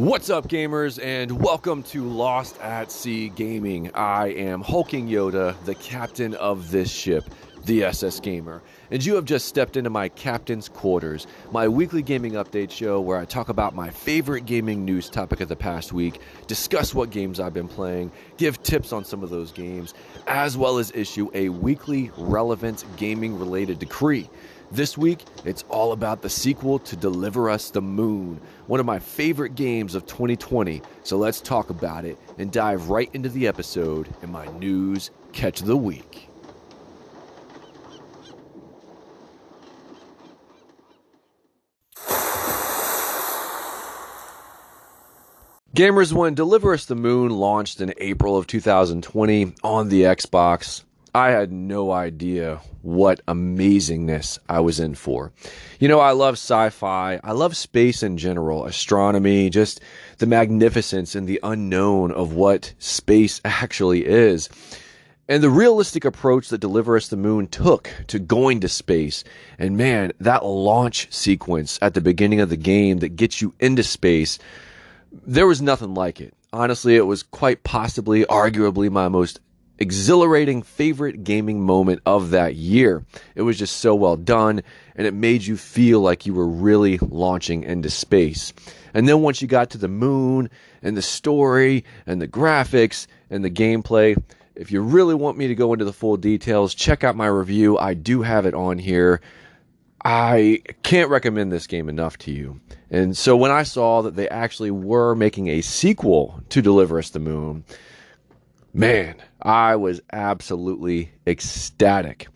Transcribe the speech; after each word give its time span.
What's 0.00 0.30
up, 0.30 0.48
gamers, 0.48 0.98
and 1.04 1.30
welcome 1.30 1.82
to 1.82 2.02
Lost 2.02 2.58
at 2.62 2.90
Sea 2.90 3.28
Gaming. 3.28 3.90
I 3.94 4.28
am 4.28 4.62
Hulking 4.62 5.08
Yoda, 5.08 5.62
the 5.66 5.74
captain 5.74 6.32
of 6.36 6.70
this 6.70 6.90
ship, 6.90 7.28
the 7.66 7.84
SS 7.84 8.18
Gamer, 8.20 8.62
and 8.90 9.04
you 9.04 9.14
have 9.16 9.26
just 9.26 9.46
stepped 9.46 9.76
into 9.76 9.90
my 9.90 10.08
captain's 10.08 10.70
quarters, 10.70 11.26
my 11.52 11.68
weekly 11.68 12.00
gaming 12.00 12.32
update 12.32 12.70
show 12.70 12.98
where 12.98 13.18
I 13.18 13.26
talk 13.26 13.50
about 13.50 13.74
my 13.74 13.90
favorite 13.90 14.46
gaming 14.46 14.86
news 14.86 15.10
topic 15.10 15.42
of 15.42 15.50
the 15.50 15.56
past 15.56 15.92
week, 15.92 16.22
discuss 16.46 16.94
what 16.94 17.10
games 17.10 17.38
I've 17.38 17.52
been 17.52 17.68
playing, 17.68 18.10
give 18.38 18.62
tips 18.62 18.94
on 18.94 19.04
some 19.04 19.22
of 19.22 19.28
those 19.28 19.52
games, 19.52 19.92
as 20.26 20.56
well 20.56 20.78
as 20.78 20.90
issue 20.92 21.30
a 21.34 21.50
weekly 21.50 22.10
relevant 22.16 22.86
gaming 22.96 23.38
related 23.38 23.78
decree. 23.78 24.30
This 24.72 24.96
week, 24.96 25.24
it's 25.44 25.64
all 25.68 25.90
about 25.90 26.22
the 26.22 26.30
sequel 26.30 26.78
to 26.78 26.94
Deliver 26.94 27.50
Us 27.50 27.70
the 27.70 27.82
Moon, 27.82 28.40
one 28.68 28.78
of 28.78 28.86
my 28.86 29.00
favorite 29.00 29.56
games 29.56 29.96
of 29.96 30.06
2020. 30.06 30.80
So 31.02 31.18
let's 31.18 31.40
talk 31.40 31.70
about 31.70 32.04
it 32.04 32.16
and 32.38 32.52
dive 32.52 32.88
right 32.88 33.10
into 33.12 33.28
the 33.28 33.48
episode 33.48 34.08
in 34.22 34.30
my 34.30 34.46
news 34.58 35.10
catch 35.32 35.60
of 35.60 35.66
the 35.66 35.76
week. 35.76 36.28
Gamers, 45.74 46.12
when 46.12 46.34
Deliver 46.34 46.74
Us 46.74 46.84
the 46.84 46.94
Moon 46.94 47.30
launched 47.32 47.80
in 47.80 47.92
April 47.98 48.36
of 48.36 48.46
2020 48.46 49.54
on 49.64 49.88
the 49.88 50.02
Xbox, 50.02 50.84
I 51.14 51.30
had 51.30 51.50
no 51.50 51.90
idea 51.90 52.60
what 52.82 53.24
amazingness 53.26 54.38
I 54.48 54.60
was 54.60 54.78
in 54.78 54.94
for. 54.94 55.32
You 55.80 55.88
know, 55.88 55.98
I 55.98 56.12
love 56.12 56.34
sci 56.34 56.70
fi, 56.70 57.18
I 57.24 57.32
love 57.32 57.56
space 57.56 58.02
in 58.02 58.16
general, 58.16 58.64
astronomy, 58.64 59.50
just 59.50 59.80
the 60.18 60.26
magnificence 60.26 61.14
and 61.16 61.26
the 61.26 61.40
unknown 61.42 62.12
of 62.12 62.34
what 62.34 62.74
space 62.78 63.40
actually 63.44 64.06
is. 64.06 64.48
And 65.28 65.42
the 65.42 65.50
realistic 65.50 66.04
approach 66.04 66.48
that 66.48 66.58
Deliver 66.58 66.96
Us 66.96 67.08
the 67.08 67.16
Moon 67.16 67.46
took 67.46 67.90
to 68.08 68.18
going 68.18 68.60
to 68.60 68.68
space. 68.68 69.22
And 69.58 69.76
man, 69.76 70.12
that 70.18 70.44
launch 70.44 71.12
sequence 71.12 71.78
at 71.82 71.94
the 71.94 72.00
beginning 72.00 72.40
of 72.40 72.50
the 72.50 72.56
game 72.56 72.98
that 72.98 73.14
gets 73.16 73.40
you 73.40 73.54
into 73.60 73.84
space, 73.84 74.38
there 75.12 75.46
was 75.46 75.62
nothing 75.62 75.94
like 75.94 76.20
it. 76.20 76.34
Honestly, 76.52 76.96
it 76.96 77.06
was 77.06 77.22
quite 77.22 77.62
possibly, 77.62 78.24
arguably, 78.24 78.90
my 78.90 79.08
most 79.08 79.38
exhilarating 79.80 80.62
favorite 80.62 81.24
gaming 81.24 81.62
moment 81.62 82.02
of 82.04 82.30
that 82.30 82.54
year. 82.54 83.04
It 83.34 83.42
was 83.42 83.58
just 83.58 83.78
so 83.78 83.94
well 83.94 84.16
done 84.16 84.62
and 84.94 85.06
it 85.06 85.14
made 85.14 85.42
you 85.42 85.56
feel 85.56 86.00
like 86.00 86.26
you 86.26 86.34
were 86.34 86.46
really 86.46 86.98
launching 86.98 87.64
into 87.64 87.88
space. 87.88 88.52
And 88.92 89.08
then 89.08 89.22
once 89.22 89.40
you 89.40 89.48
got 89.48 89.70
to 89.70 89.78
the 89.78 89.88
moon 89.88 90.50
and 90.82 90.96
the 90.96 91.02
story 91.02 91.84
and 92.06 92.20
the 92.20 92.28
graphics 92.28 93.06
and 93.30 93.42
the 93.42 93.50
gameplay, 93.50 94.22
if 94.54 94.70
you 94.70 94.82
really 94.82 95.14
want 95.14 95.38
me 95.38 95.48
to 95.48 95.54
go 95.54 95.72
into 95.72 95.86
the 95.86 95.92
full 95.92 96.18
details, 96.18 96.74
check 96.74 97.02
out 97.02 97.16
my 97.16 97.26
review. 97.26 97.78
I 97.78 97.94
do 97.94 98.20
have 98.20 98.44
it 98.44 98.52
on 98.52 98.76
here. 98.76 99.22
I 100.04 100.62
can't 100.82 101.10
recommend 101.10 101.52
this 101.52 101.66
game 101.66 101.88
enough 101.88 102.18
to 102.18 102.30
you. 102.30 102.60
And 102.90 103.16
so 103.16 103.36
when 103.36 103.50
I 103.50 103.62
saw 103.62 104.02
that 104.02 104.16
they 104.16 104.28
actually 104.28 104.70
were 104.70 105.14
making 105.14 105.48
a 105.48 105.60
sequel 105.62 106.42
to 106.50 106.60
Deliver 106.60 106.98
Us 106.98 107.10
the 107.10 107.20
Moon, 107.20 107.64
man, 108.72 109.16
I 109.40 109.76
was 109.76 110.00
absolutely 110.12 111.12
ecstatic. 111.26 112.28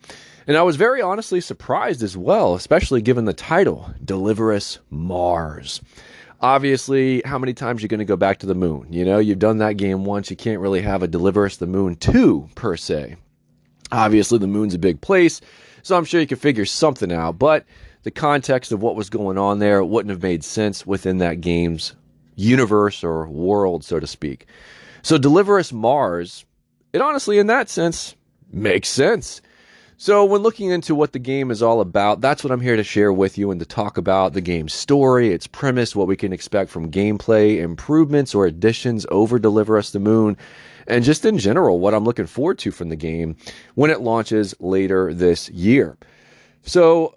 And 0.47 0.57
I 0.57 0.61
was 0.61 0.75
very 0.75 1.01
honestly 1.01 1.41
surprised 1.41 2.03
as 2.03 2.15
well, 2.15 2.53
especially 2.53 3.01
given 3.01 3.25
the 3.25 3.33
title, 3.33 3.89
Deliver 4.03 4.53
Us 4.53 4.79
Mars. 4.89 5.81
Obviously, 6.41 7.21
how 7.25 7.39
many 7.39 7.53
times 7.53 7.81
are 7.81 7.83
you 7.83 7.87
going 7.87 7.99
to 7.99 8.05
go 8.05 8.17
back 8.17 8.39
to 8.39 8.45
the 8.45 8.53
moon? 8.53 8.91
You 8.91 9.05
know, 9.05 9.17
you've 9.17 9.39
done 9.39 9.57
that 9.59 9.77
game 9.77 10.05
once, 10.05 10.29
you 10.29 10.35
can't 10.35 10.59
really 10.59 10.81
have 10.81 11.01
a 11.01 11.07
Deliver 11.07 11.45
Us 11.45 11.57
the 11.57 11.65
Moon 11.65 11.95
2 11.95 12.49
per 12.53 12.77
se. 12.77 13.15
Obviously, 13.91 14.37
the 14.37 14.47
moon's 14.47 14.73
a 14.73 14.79
big 14.79 15.01
place, 15.01 15.41
so 15.81 15.97
I'm 15.97 16.05
sure 16.05 16.21
you 16.21 16.27
could 16.27 16.41
figure 16.41 16.65
something 16.65 17.11
out, 17.11 17.39
but 17.39 17.65
the 18.03 18.11
context 18.11 18.71
of 18.71 18.83
what 18.83 18.95
was 18.95 19.09
going 19.09 19.37
on 19.37 19.57
there 19.57 19.83
wouldn't 19.83 20.11
have 20.11 20.21
made 20.21 20.43
sense 20.43 20.85
within 20.85 21.17
that 21.19 21.41
game's 21.41 21.95
universe 22.35 23.03
or 23.03 23.27
world, 23.27 23.83
so 23.83 23.99
to 23.99 24.05
speak. 24.05 24.45
So, 25.05 25.19
Deliver 25.19 25.59
Us 25.59 25.71
Mars 25.71 26.45
it 26.91 26.99
honestly, 26.99 27.37
in 27.37 27.45
that 27.45 27.69
sense, 27.69 28.15
makes 28.51 28.89
sense. 28.89 29.39
So, 29.97 30.25
when 30.25 30.41
looking 30.41 30.71
into 30.71 30.95
what 30.95 31.11
the 31.11 31.19
game 31.19 31.51
is 31.51 31.61
all 31.61 31.79
about, 31.79 32.21
that's 32.21 32.43
what 32.43 32.49
I'm 32.49 32.59
here 32.59 32.75
to 32.75 32.83
share 32.83 33.13
with 33.13 33.37
you 33.37 33.51
and 33.51 33.59
to 33.59 33.67
talk 33.67 33.99
about 33.99 34.33
the 34.33 34.41
game's 34.41 34.73
story, 34.73 35.29
its 35.29 35.45
premise, 35.45 35.95
what 35.95 36.07
we 36.07 36.15
can 36.15 36.33
expect 36.33 36.71
from 36.71 36.89
gameplay, 36.89 37.59
improvements 37.59 38.33
or 38.33 38.47
additions 38.47 39.05
over 39.11 39.37
Deliver 39.37 39.77
Us 39.77 39.91
the 39.91 39.99
Moon, 39.99 40.37
and 40.87 41.03
just 41.03 41.23
in 41.23 41.37
general, 41.37 41.79
what 41.79 41.93
I'm 41.93 42.03
looking 42.03 42.25
forward 42.25 42.57
to 42.59 42.71
from 42.71 42.89
the 42.89 42.95
game 42.95 43.37
when 43.75 43.91
it 43.91 44.01
launches 44.01 44.55
later 44.59 45.13
this 45.13 45.51
year. 45.51 45.97
So, 46.63 47.13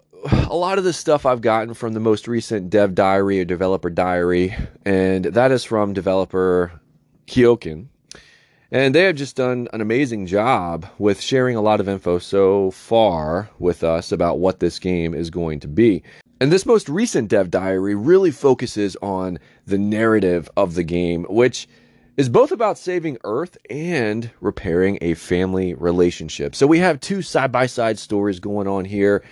a 0.47 0.55
lot 0.55 0.77
of 0.77 0.83
the 0.83 0.93
stuff 0.93 1.25
I've 1.25 1.41
gotten 1.41 1.73
from 1.73 1.93
the 1.93 1.99
most 1.99 2.27
recent 2.27 2.69
dev 2.69 2.93
diary 2.93 3.39
or 3.39 3.45
developer 3.45 3.89
diary, 3.89 4.55
and 4.85 5.25
that 5.25 5.51
is 5.51 5.63
from 5.63 5.93
developer 5.93 6.79
Kyokin, 7.29 7.87
and 8.71 8.93
they 8.93 9.03
have 9.03 9.15
just 9.15 9.35
done 9.35 9.67
an 9.73 9.81
amazing 9.81 10.25
job 10.25 10.85
with 10.97 11.21
sharing 11.21 11.55
a 11.55 11.61
lot 11.61 11.79
of 11.79 11.87
info 11.87 12.19
so 12.19 12.71
far 12.71 13.49
with 13.57 13.83
us 13.83 14.11
about 14.11 14.39
what 14.39 14.59
this 14.59 14.77
game 14.79 15.13
is 15.13 15.29
going 15.29 15.59
to 15.61 15.67
be. 15.67 16.03
And 16.41 16.51
this 16.51 16.65
most 16.65 16.87
recent 16.87 17.29
dev 17.29 17.49
diary 17.49 17.95
really 17.95 18.31
focuses 18.31 18.95
on 19.01 19.39
the 19.65 19.77
narrative 19.77 20.49
of 20.55 20.75
the 20.75 20.83
game, 20.83 21.25
which 21.29 21.67
is 22.15 22.29
both 22.29 22.51
about 22.51 22.77
saving 22.77 23.17
Earth 23.23 23.57
and 23.69 24.29
repairing 24.39 24.97
a 25.01 25.13
family 25.13 25.73
relationship. 25.73 26.55
So 26.55 26.67
we 26.67 26.79
have 26.79 26.99
two 26.99 27.21
side 27.21 27.51
by 27.51 27.65
side 27.65 27.97
stories 27.97 28.39
going 28.39 28.67
on 28.67 28.85
here. 28.85 29.23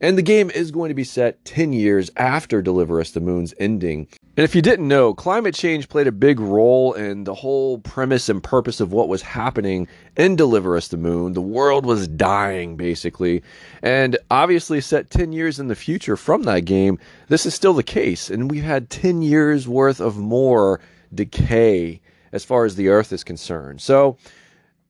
And 0.00 0.18
the 0.18 0.22
game 0.22 0.50
is 0.50 0.70
going 0.70 0.90
to 0.90 0.94
be 0.94 1.04
set 1.04 1.44
10 1.44 1.72
years 1.72 2.10
after 2.16 2.60
Deliver 2.60 3.00
Us 3.00 3.12
the 3.12 3.20
Moon's 3.20 3.54
ending. 3.58 4.08
And 4.36 4.44
if 4.44 4.54
you 4.54 4.60
didn't 4.60 4.86
know, 4.86 5.14
climate 5.14 5.54
change 5.54 5.88
played 5.88 6.06
a 6.06 6.12
big 6.12 6.38
role 6.40 6.92
in 6.92 7.24
the 7.24 7.32
whole 7.32 7.78
premise 7.78 8.28
and 8.28 8.42
purpose 8.42 8.80
of 8.80 8.92
what 8.92 9.08
was 9.08 9.22
happening 9.22 9.88
in 10.14 10.36
Deliver 10.36 10.76
Us 10.76 10.88
the 10.88 10.98
Moon. 10.98 11.32
The 11.32 11.40
world 11.40 11.86
was 11.86 12.06
dying, 12.06 12.76
basically. 12.76 13.42
And 13.80 14.18
obviously, 14.30 14.82
set 14.82 15.08
10 15.08 15.32
years 15.32 15.58
in 15.58 15.68
the 15.68 15.74
future 15.74 16.18
from 16.18 16.42
that 16.42 16.66
game, 16.66 16.98
this 17.28 17.46
is 17.46 17.54
still 17.54 17.72
the 17.72 17.82
case. 17.82 18.28
And 18.28 18.50
we've 18.50 18.62
had 18.62 18.90
10 18.90 19.22
years 19.22 19.66
worth 19.66 20.00
of 20.00 20.18
more 20.18 20.80
decay 21.14 22.02
as 22.30 22.44
far 22.44 22.66
as 22.66 22.76
the 22.76 22.88
Earth 22.88 23.14
is 23.14 23.24
concerned. 23.24 23.80
So, 23.80 24.18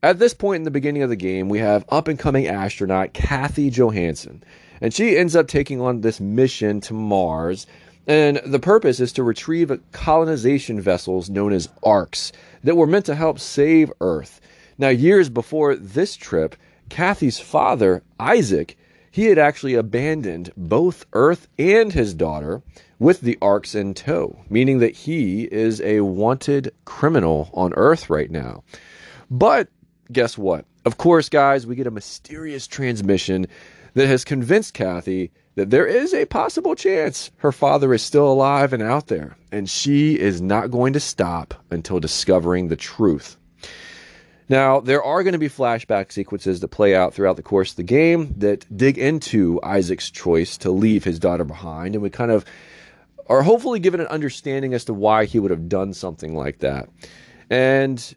at 0.03 0.19
this 0.19 0.34
point 0.34 0.61
in 0.61 0.65
the 0.65 0.73
beginning 0.73 1.03
of 1.03 1.09
the 1.09 1.15
game, 1.15 1.49
we 1.49 1.61
have 1.61 1.84
up 1.89 2.09
and 2.09 2.19
coming 2.19 2.49
astronaut 2.49 3.13
Kathy 3.13 3.71
Johanson. 3.71 4.43
And 4.81 4.93
she 4.93 5.17
ends 5.17 5.37
up 5.37 5.49
taking 5.49 5.81
on 5.81 6.01
this 6.01 6.21
mission 6.21 6.81
to 6.83 6.95
Mars. 6.95 7.67
And 8.06 8.41
the 8.44 8.61
purpose 8.61 9.00
is 9.00 9.12
to 9.15 9.22
retrieve 9.22 9.72
colonization 9.93 10.81
vessels 10.81 11.28
known 11.28 11.53
as 11.53 11.69
arks 11.83 12.33
that 12.62 12.77
were 12.77 12.87
meant 12.87 13.06
to 13.06 13.15
help 13.15 13.41
save 13.41 13.93
Earth. 14.00 14.41
Now, 14.78 14.89
years 14.89 15.28
before 15.28 15.75
this 15.75 16.15
trip, 16.15 16.55
Kathy's 16.89 17.41
father, 17.41 18.03
Isaac, 18.21 18.77
he 19.11 19.25
had 19.25 19.39
actually 19.39 19.75
abandoned 19.75 20.53
both 20.56 21.06
Earth 21.15 21.49
and 21.59 21.93
his 21.93 22.15
daughter 22.15 22.62
with 22.99 23.22
the 23.22 23.39
arks 23.43 23.75
in 23.75 23.95
tow, 23.95 24.39
meaning 24.49 24.78
that 24.78 24.95
he 24.95 25.45
is 25.45 25.81
a 25.81 26.00
wanted 26.00 26.72
criminal 26.84 27.50
on 27.55 27.72
Earth 27.75 28.09
right 28.11 28.31
now. 28.31 28.62
But 29.31 29.69
guess 30.12 30.39
what? 30.39 30.65
Of 30.84 30.98
course, 30.98 31.28
guys, 31.28 31.66
we 31.66 31.75
get 31.75 31.86
a 31.86 31.91
mysterious 31.91 32.66
transmission 32.66 33.47
that 33.97 34.07
has 34.09 34.25
convinced 34.25 34.75
Kathy 34.75 35.33
that 35.54 35.71
there 35.71 35.87
is 35.87 36.13
a 36.13 36.27
possible 36.27 36.75
chance 36.75 37.31
her 37.39 37.51
father 37.51 37.95
is 37.95 38.03
still 38.03 38.31
alive 38.31 38.75
and 38.75 38.83
out 38.83 39.07
there, 39.07 39.39
and 39.51 39.71
she 39.71 40.21
is 40.21 40.43
not 40.43 40.71
going 40.71 40.93
to 40.93 41.01
stop 41.01 41.54
until 41.71 41.98
discovering 41.98 42.69
the 42.69 42.77
truth. 42.77 43.39
Now, 44.51 44.81
there 44.81 45.03
are 45.03 45.22
going 45.22 45.33
to 45.33 45.39
be 45.39 45.48
flashback 45.48 46.13
sequences 46.13 46.60
that 46.60 46.69
play 46.69 46.95
out 46.95 47.15
throughout 47.15 47.37
the 47.37 47.43
course 47.43 47.71
of 47.71 47.77
the 47.77 47.84
game 47.84 48.34
that 48.37 48.66
dig 48.77 48.98
into 48.98 49.59
Isaac's 49.63 50.10
choice 50.10 50.59
to 50.59 50.71
leave 50.71 51.03
his 51.03 51.19
daughter 51.19 51.45
behind, 51.45 51.95
and 51.95 52.03
we 52.03 52.10
kind 52.10 52.31
of 52.31 52.45
are 53.28 53.42
hopefully 53.42 53.81
given 53.81 54.01
an 54.01 54.09
understanding 54.09 54.75
as 54.75 54.84
to 54.84 54.95
why 54.95 55.25
he 55.25 55.39
would 55.39 55.51
have 55.51 55.71
done 55.71 55.95
something 55.95 56.37
like 56.37 56.59
that. 56.59 56.91
And 57.49 58.15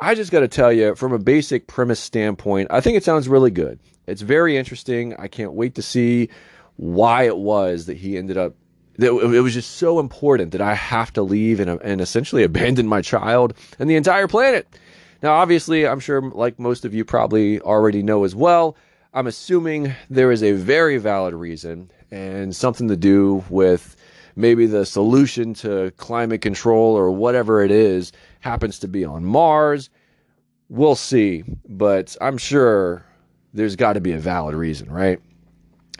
I 0.00 0.14
just 0.14 0.32
got 0.32 0.40
to 0.40 0.48
tell 0.48 0.72
you, 0.72 0.94
from 0.94 1.12
a 1.12 1.18
basic 1.18 1.66
premise 1.66 2.00
standpoint, 2.00 2.68
I 2.70 2.80
think 2.80 2.96
it 2.96 3.04
sounds 3.04 3.28
really 3.28 3.50
good. 3.50 3.78
It's 4.06 4.22
very 4.22 4.56
interesting. 4.56 5.14
I 5.18 5.28
can't 5.28 5.52
wait 5.52 5.74
to 5.74 5.82
see 5.82 6.30
why 6.76 7.24
it 7.24 7.36
was 7.36 7.84
that 7.86 7.98
he 7.98 8.16
ended 8.16 8.38
up. 8.38 8.54
That 8.96 9.12
it 9.12 9.40
was 9.40 9.54
just 9.54 9.76
so 9.76 9.98
important 9.98 10.52
that 10.52 10.60
I 10.60 10.74
have 10.74 11.12
to 11.14 11.22
leave 11.22 11.60
and, 11.60 11.70
and 11.82 12.00
essentially 12.00 12.42
abandon 12.42 12.86
my 12.86 13.02
child 13.02 13.54
and 13.78 13.88
the 13.88 13.96
entire 13.96 14.26
planet. 14.26 14.66
Now, 15.22 15.32
obviously, 15.32 15.86
I'm 15.86 16.00
sure, 16.00 16.22
like 16.22 16.58
most 16.58 16.84
of 16.84 16.94
you 16.94 17.04
probably 17.04 17.60
already 17.60 18.02
know 18.02 18.24
as 18.24 18.34
well, 18.34 18.76
I'm 19.12 19.26
assuming 19.26 19.94
there 20.08 20.32
is 20.32 20.42
a 20.42 20.52
very 20.52 20.96
valid 20.96 21.34
reason 21.34 21.90
and 22.10 22.56
something 22.56 22.88
to 22.88 22.96
do 22.96 23.44
with 23.50 23.96
maybe 24.34 24.66
the 24.66 24.86
solution 24.86 25.52
to 25.54 25.90
climate 25.92 26.40
control 26.40 26.94
or 26.96 27.10
whatever 27.10 27.62
it 27.62 27.70
is 27.70 28.12
happens 28.40 28.78
to 28.80 28.88
be 28.88 29.04
on 29.04 29.24
Mars. 29.24 29.90
We'll 30.68 30.96
see, 30.96 31.44
but 31.68 32.16
I'm 32.20 32.38
sure 32.38 33.04
there's 33.52 33.76
got 33.76 33.94
to 33.94 34.00
be 34.00 34.12
a 34.12 34.18
valid 34.18 34.54
reason, 34.54 34.90
right? 34.90 35.20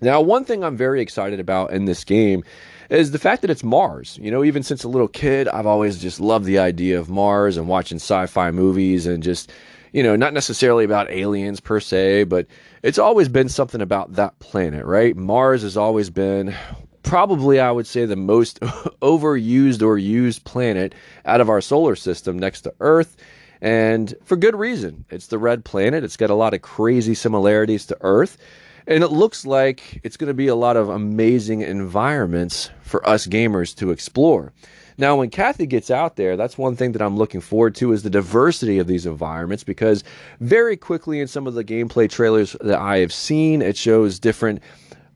Now, 0.03 0.21
one 0.21 0.45
thing 0.45 0.65
I'm 0.65 0.77
very 0.77 1.01
excited 1.01 1.41
about 1.41 1.73
in 1.73 1.85
this 1.85 2.05
game 2.05 2.43
is 2.89 3.11
the 3.11 3.19
fact 3.19 3.43
that 3.43 3.51
it's 3.51 3.63
Mars. 3.63 4.19
You 4.21 4.31
know, 4.31 4.43
even 4.43 4.63
since 4.63 4.83
a 4.83 4.89
little 4.89 5.09
kid, 5.09 5.49
I've 5.49 5.67
always 5.67 5.99
just 5.99 6.21
loved 6.21 6.47
the 6.47 6.59
idea 6.59 6.99
of 6.99 7.11
Mars 7.11 7.57
and 7.57 7.69
watching 7.69 7.97
sci 7.97 8.27
fi 8.27 8.51
movies 8.51 9.07
and 9.07 9.23
just, 9.23 9.53
you 9.93 10.03
know, 10.03 10.17
not 10.17 10.33
necessarily 10.33 10.85
about 10.85 11.11
aliens 11.11 11.61
per 11.61 11.81
se, 11.81 12.25
but 12.25 12.47
it's 12.83 12.99
always 12.99 13.29
been 13.29 13.49
something 13.49 13.83
about 13.83 14.15
that 14.15 14.39
planet, 14.39 14.87
right? 14.87 15.17
Mars 15.17 15.63
has 15.63 15.77
always 15.77 16.09
been 16.09 16.55
probably, 17.03 17.61
I 17.61 17.71
would 17.71 17.87
say, 17.87 18.05
the 18.05 18.17
most 18.17 18.61
overused 19.03 19.83
or 19.83 19.99
used 19.99 20.45
planet 20.45 20.95
out 21.25 21.41
of 21.41 21.49
our 21.49 21.61
solar 21.61 21.97
system 21.97 22.39
next 22.39 22.63
to 22.63 22.75
Earth. 22.81 23.17
And 23.61 24.15
for 24.25 24.37
good 24.37 24.57
reason. 24.57 25.05
It's 25.11 25.27
the 25.27 25.39
red 25.39 25.65
planet. 25.65 26.05
It's 26.05 26.17
got 26.17 26.31
a 26.31 26.35
lot 26.35 26.55
of 26.55 26.63
crazy 26.63 27.15
similarities 27.15 27.87
to 27.87 27.97
Earth. 28.01 28.39
And 28.87 29.05
it 29.05 29.09
looks 29.09 29.47
like 29.47 30.01
it's 30.03 30.17
going 30.17 30.29
to 30.29 30.35
be 30.35 30.49
a 30.49 30.55
lot 30.55 30.77
of 30.77 30.89
amazing 30.89 31.61
environments 31.61 32.71
for 32.83 33.07
us 33.09 33.27
gamers 33.27 33.75
to 33.77 33.91
explore. 33.91 34.53
Now, 35.01 35.17
when 35.17 35.31
Kathy 35.31 35.67
gets 35.67 35.91
out 35.91 36.17
there, 36.17 36.37
that's 36.37 36.59
one 36.59 36.77
thing 36.77 36.93
that 36.93 37.01
I'm 37.01 37.17
looking 37.17 37.41
forward 37.41 37.75
to 37.77 37.93
is 37.93 38.03
the 38.03 38.11
diversity 38.11 38.79
of 38.79 38.87
these 38.87 39.07
environments 39.07 39.65
because 39.65 40.05
very 40.41 40.77
quickly 40.77 41.21
in 41.21 41.27
some 41.27 41.47
of 41.47 41.55
the 41.55 41.65
gameplay 41.65 42.11
trailers 42.11 42.55
that 42.61 42.79
I 42.79 42.99
have 42.99 43.13
seen, 43.13 43.63
it 43.63 43.79
shows 43.79 44.19
different 44.19 44.61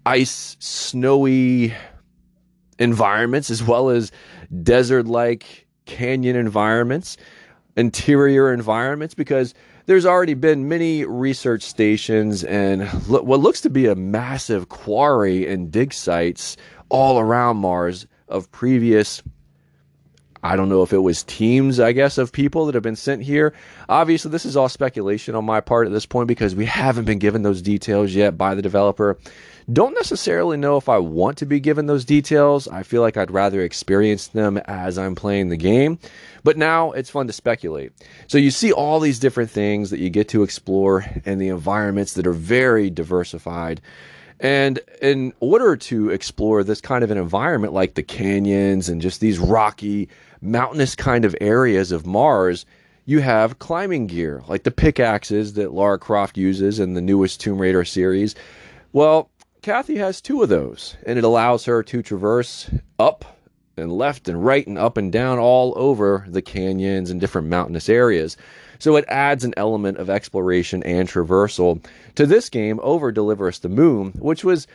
ice, 0.06 0.56
snowy 0.60 1.74
environments 2.78 3.50
as 3.50 3.62
well 3.62 3.90
as 3.90 4.12
desert 4.62 5.06
like 5.06 5.66
canyon 5.86 6.36
environments, 6.36 7.16
interior 7.76 8.52
environments 8.52 9.14
because 9.14 9.54
there's 9.86 10.06
already 10.06 10.34
been 10.34 10.68
many 10.68 11.04
research 11.04 11.62
stations 11.62 12.42
and 12.44 12.88
what 13.06 13.40
looks 13.40 13.60
to 13.60 13.70
be 13.70 13.86
a 13.86 13.94
massive 13.94 14.68
quarry 14.68 15.46
and 15.46 15.70
dig 15.70 15.92
sites 15.92 16.56
all 16.88 17.18
around 17.18 17.56
Mars 17.58 18.06
of 18.28 18.50
previous 18.50 19.22
I 20.44 20.56
don't 20.56 20.68
know 20.68 20.82
if 20.82 20.92
it 20.92 20.98
was 20.98 21.22
teams, 21.22 21.80
I 21.80 21.92
guess, 21.92 22.18
of 22.18 22.30
people 22.30 22.66
that 22.66 22.74
have 22.74 22.82
been 22.82 22.96
sent 22.96 23.22
here. 23.22 23.54
Obviously, 23.88 24.30
this 24.30 24.44
is 24.44 24.58
all 24.58 24.68
speculation 24.68 25.34
on 25.34 25.46
my 25.46 25.62
part 25.62 25.86
at 25.86 25.92
this 25.94 26.04
point 26.04 26.28
because 26.28 26.54
we 26.54 26.66
haven't 26.66 27.06
been 27.06 27.18
given 27.18 27.42
those 27.42 27.62
details 27.62 28.12
yet 28.12 28.36
by 28.36 28.54
the 28.54 28.60
developer. 28.60 29.16
Don't 29.72 29.94
necessarily 29.94 30.58
know 30.58 30.76
if 30.76 30.90
I 30.90 30.98
want 30.98 31.38
to 31.38 31.46
be 31.46 31.60
given 31.60 31.86
those 31.86 32.04
details. 32.04 32.68
I 32.68 32.82
feel 32.82 33.00
like 33.00 33.16
I'd 33.16 33.30
rather 33.30 33.62
experience 33.62 34.26
them 34.26 34.58
as 34.58 34.98
I'm 34.98 35.14
playing 35.14 35.48
the 35.48 35.56
game. 35.56 35.98
But 36.42 36.58
now 36.58 36.92
it's 36.92 37.08
fun 37.08 37.26
to 37.26 37.32
speculate. 37.32 37.92
So 38.26 38.36
you 38.36 38.50
see 38.50 38.70
all 38.70 39.00
these 39.00 39.18
different 39.18 39.50
things 39.50 39.88
that 39.88 39.98
you 39.98 40.10
get 40.10 40.28
to 40.28 40.42
explore 40.42 41.06
and 41.24 41.40
the 41.40 41.48
environments 41.48 42.12
that 42.12 42.26
are 42.26 42.32
very 42.32 42.90
diversified. 42.90 43.80
And 44.40 44.80
in 45.00 45.32
order 45.40 45.76
to 45.76 46.10
explore 46.10 46.64
this 46.64 46.82
kind 46.82 47.02
of 47.02 47.10
an 47.10 47.16
environment 47.16 47.72
like 47.72 47.94
the 47.94 48.02
canyons 48.02 48.90
and 48.90 49.00
just 49.00 49.20
these 49.20 49.38
rocky, 49.38 50.10
mountainous 50.44 50.94
kind 50.94 51.24
of 51.24 51.34
areas 51.40 51.90
of 51.90 52.06
Mars, 52.06 52.66
you 53.06 53.20
have 53.20 53.58
climbing 53.58 54.06
gear 54.06 54.42
like 54.46 54.62
the 54.62 54.70
pickaxes 54.70 55.54
that 55.54 55.72
Lara 55.72 55.98
Croft 55.98 56.36
uses 56.36 56.78
in 56.78 56.94
the 56.94 57.00
newest 57.00 57.40
Tomb 57.40 57.60
Raider 57.60 57.84
series. 57.84 58.34
Well, 58.92 59.30
Kathy 59.62 59.96
has 59.96 60.20
two 60.20 60.42
of 60.42 60.50
those, 60.50 60.96
and 61.06 61.18
it 61.18 61.24
allows 61.24 61.64
her 61.64 61.82
to 61.84 62.02
traverse 62.02 62.70
up 62.98 63.24
and 63.76 63.90
left 63.90 64.28
and 64.28 64.44
right 64.44 64.66
and 64.66 64.78
up 64.78 64.96
and 64.96 65.10
down 65.10 65.38
all 65.38 65.72
over 65.76 66.24
the 66.28 66.42
canyons 66.42 67.10
and 67.10 67.20
different 67.20 67.48
mountainous 67.48 67.88
areas. 67.88 68.36
So 68.78 68.96
it 68.96 69.04
adds 69.08 69.44
an 69.44 69.54
element 69.56 69.98
of 69.98 70.10
exploration 70.10 70.82
and 70.82 71.08
traversal 71.08 71.84
to 72.16 72.26
this 72.26 72.48
game 72.48 72.78
over 72.82 73.10
Deliver 73.10 73.48
Us 73.48 73.58
the 73.58 73.68
Moon, 73.68 74.12
which 74.18 74.44
was 74.44 74.66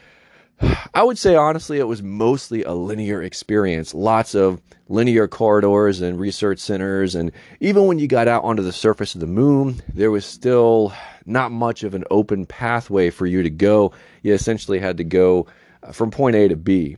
I 0.94 1.04
would 1.04 1.18
say 1.18 1.36
honestly, 1.36 1.80
it 1.80 1.88
was 1.88 2.04
mostly 2.04 2.64
a 2.64 2.74
linear 2.74 3.22
experience. 3.22 3.94
Lots 3.94 4.36
of 4.36 4.62
linear 4.90 5.28
corridors 5.28 6.02
and 6.02 6.20
research 6.20 6.60
centers. 6.60 7.16
And 7.16 7.32
even 7.60 7.86
when 7.86 8.00
you 8.00 8.08
got 8.08 8.28
out 8.28 8.44
onto 8.44 8.64
the 8.64 8.74
surface 8.74 9.16
of 9.16 9.22
the 9.22 9.28
moon, 9.28 9.82
there 9.94 10.12
was 10.12 10.26
still 10.26 10.94
not 11.26 11.52
much 11.52 11.84
of 11.84 11.94
an 11.94 12.04
open 12.12 12.46
pathway 12.46 13.10
for 13.10 13.26
you 13.26 13.44
to 13.44 13.50
go. 13.50 13.94
You 14.24 14.34
essentially 14.34 14.80
had 14.80 14.98
to 14.98 15.04
go 15.04 15.48
uh, 15.84 15.92
from 15.92 16.12
point 16.12 16.36
A 16.36 16.48
to 16.48 16.56
B. 16.56 16.98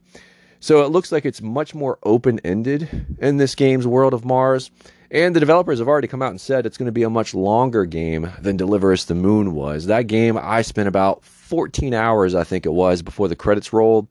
So 0.59 0.85
it 0.85 0.89
looks 0.89 1.11
like 1.11 1.25
it's 1.25 1.41
much 1.41 1.75
more 1.75 1.99
open 2.03 2.39
ended 2.43 3.17
in 3.19 3.37
this 3.37 3.55
game's 3.55 3.87
World 3.87 4.13
of 4.13 4.25
Mars. 4.25 4.71
And 5.11 5.35
the 5.35 5.41
developers 5.41 5.79
have 5.79 5.89
already 5.89 6.07
come 6.07 6.21
out 6.21 6.29
and 6.29 6.39
said 6.39 6.65
it's 6.65 6.77
going 6.77 6.85
to 6.85 6.93
be 6.93 7.03
a 7.03 7.09
much 7.09 7.33
longer 7.33 7.83
game 7.83 8.31
than 8.39 8.55
Deliver 8.55 8.93
Us 8.93 9.03
the 9.03 9.13
Moon 9.13 9.53
was. 9.53 9.87
That 9.87 10.07
game, 10.07 10.39
I 10.41 10.61
spent 10.61 10.87
about 10.87 11.21
14 11.25 11.93
hours, 11.93 12.33
I 12.33 12.45
think 12.45 12.65
it 12.65 12.71
was, 12.71 13.01
before 13.01 13.27
the 13.27 13.35
credits 13.35 13.73
rolled. 13.73 14.07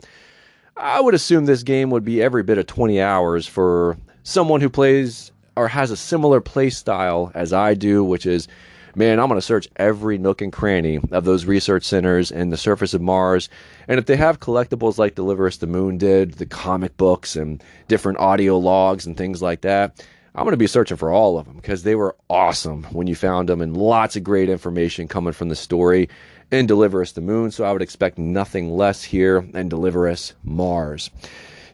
I 0.76 1.00
would 1.00 1.14
assume 1.14 1.46
this 1.46 1.62
game 1.62 1.88
would 1.88 2.04
be 2.04 2.22
every 2.22 2.42
bit 2.42 2.58
of 2.58 2.66
20 2.66 3.00
hours 3.00 3.46
for 3.46 3.96
someone 4.24 4.60
who 4.60 4.68
plays 4.68 5.32
or 5.56 5.68
has 5.68 5.90
a 5.90 5.96
similar 5.96 6.38
play 6.42 6.68
style 6.68 7.32
as 7.34 7.54
I 7.54 7.72
do, 7.72 8.04
which 8.04 8.26
is, 8.26 8.46
man, 8.94 9.18
I'm 9.18 9.28
going 9.28 9.40
to 9.40 9.46
search 9.46 9.68
every 9.76 10.18
nook 10.18 10.42
and 10.42 10.52
cranny 10.52 11.00
of 11.12 11.24
those 11.24 11.46
research 11.46 11.84
centers 11.84 12.30
and 12.30 12.52
the 12.52 12.58
surface 12.58 12.92
of 12.92 13.00
Mars. 13.00 13.48
And 13.88 13.98
if 13.98 14.04
they 14.04 14.16
have 14.16 14.40
collectibles 14.40 14.98
like 14.98 15.14
Deliver 15.14 15.46
Us 15.46 15.56
the 15.56 15.66
Moon 15.66 15.96
did, 15.96 16.34
the 16.34 16.44
comic 16.44 16.98
books 16.98 17.36
and 17.36 17.64
different 17.88 18.18
audio 18.18 18.58
logs 18.58 19.06
and 19.06 19.16
things 19.16 19.40
like 19.40 19.62
that, 19.62 20.04
I'm 20.34 20.44
going 20.44 20.52
to 20.52 20.56
be 20.56 20.66
searching 20.66 20.96
for 20.96 21.10
all 21.10 21.38
of 21.38 21.46
them 21.46 21.56
because 21.56 21.82
they 21.82 21.96
were 21.96 22.16
awesome 22.28 22.84
when 22.84 23.06
you 23.06 23.14
found 23.14 23.48
them 23.48 23.60
and 23.60 23.76
lots 23.76 24.14
of 24.14 24.22
great 24.22 24.48
information 24.48 25.08
coming 25.08 25.32
from 25.32 25.48
the 25.48 25.56
story 25.56 26.08
and 26.52 26.68
Deliver 26.68 27.02
Us 27.02 27.12
the 27.12 27.20
Moon. 27.20 27.50
So 27.50 27.64
I 27.64 27.72
would 27.72 27.82
expect 27.82 28.16
nothing 28.16 28.70
less 28.70 29.02
here 29.02 29.44
and 29.54 29.68
Deliver 29.68 30.08
Us 30.08 30.34
Mars. 30.44 31.10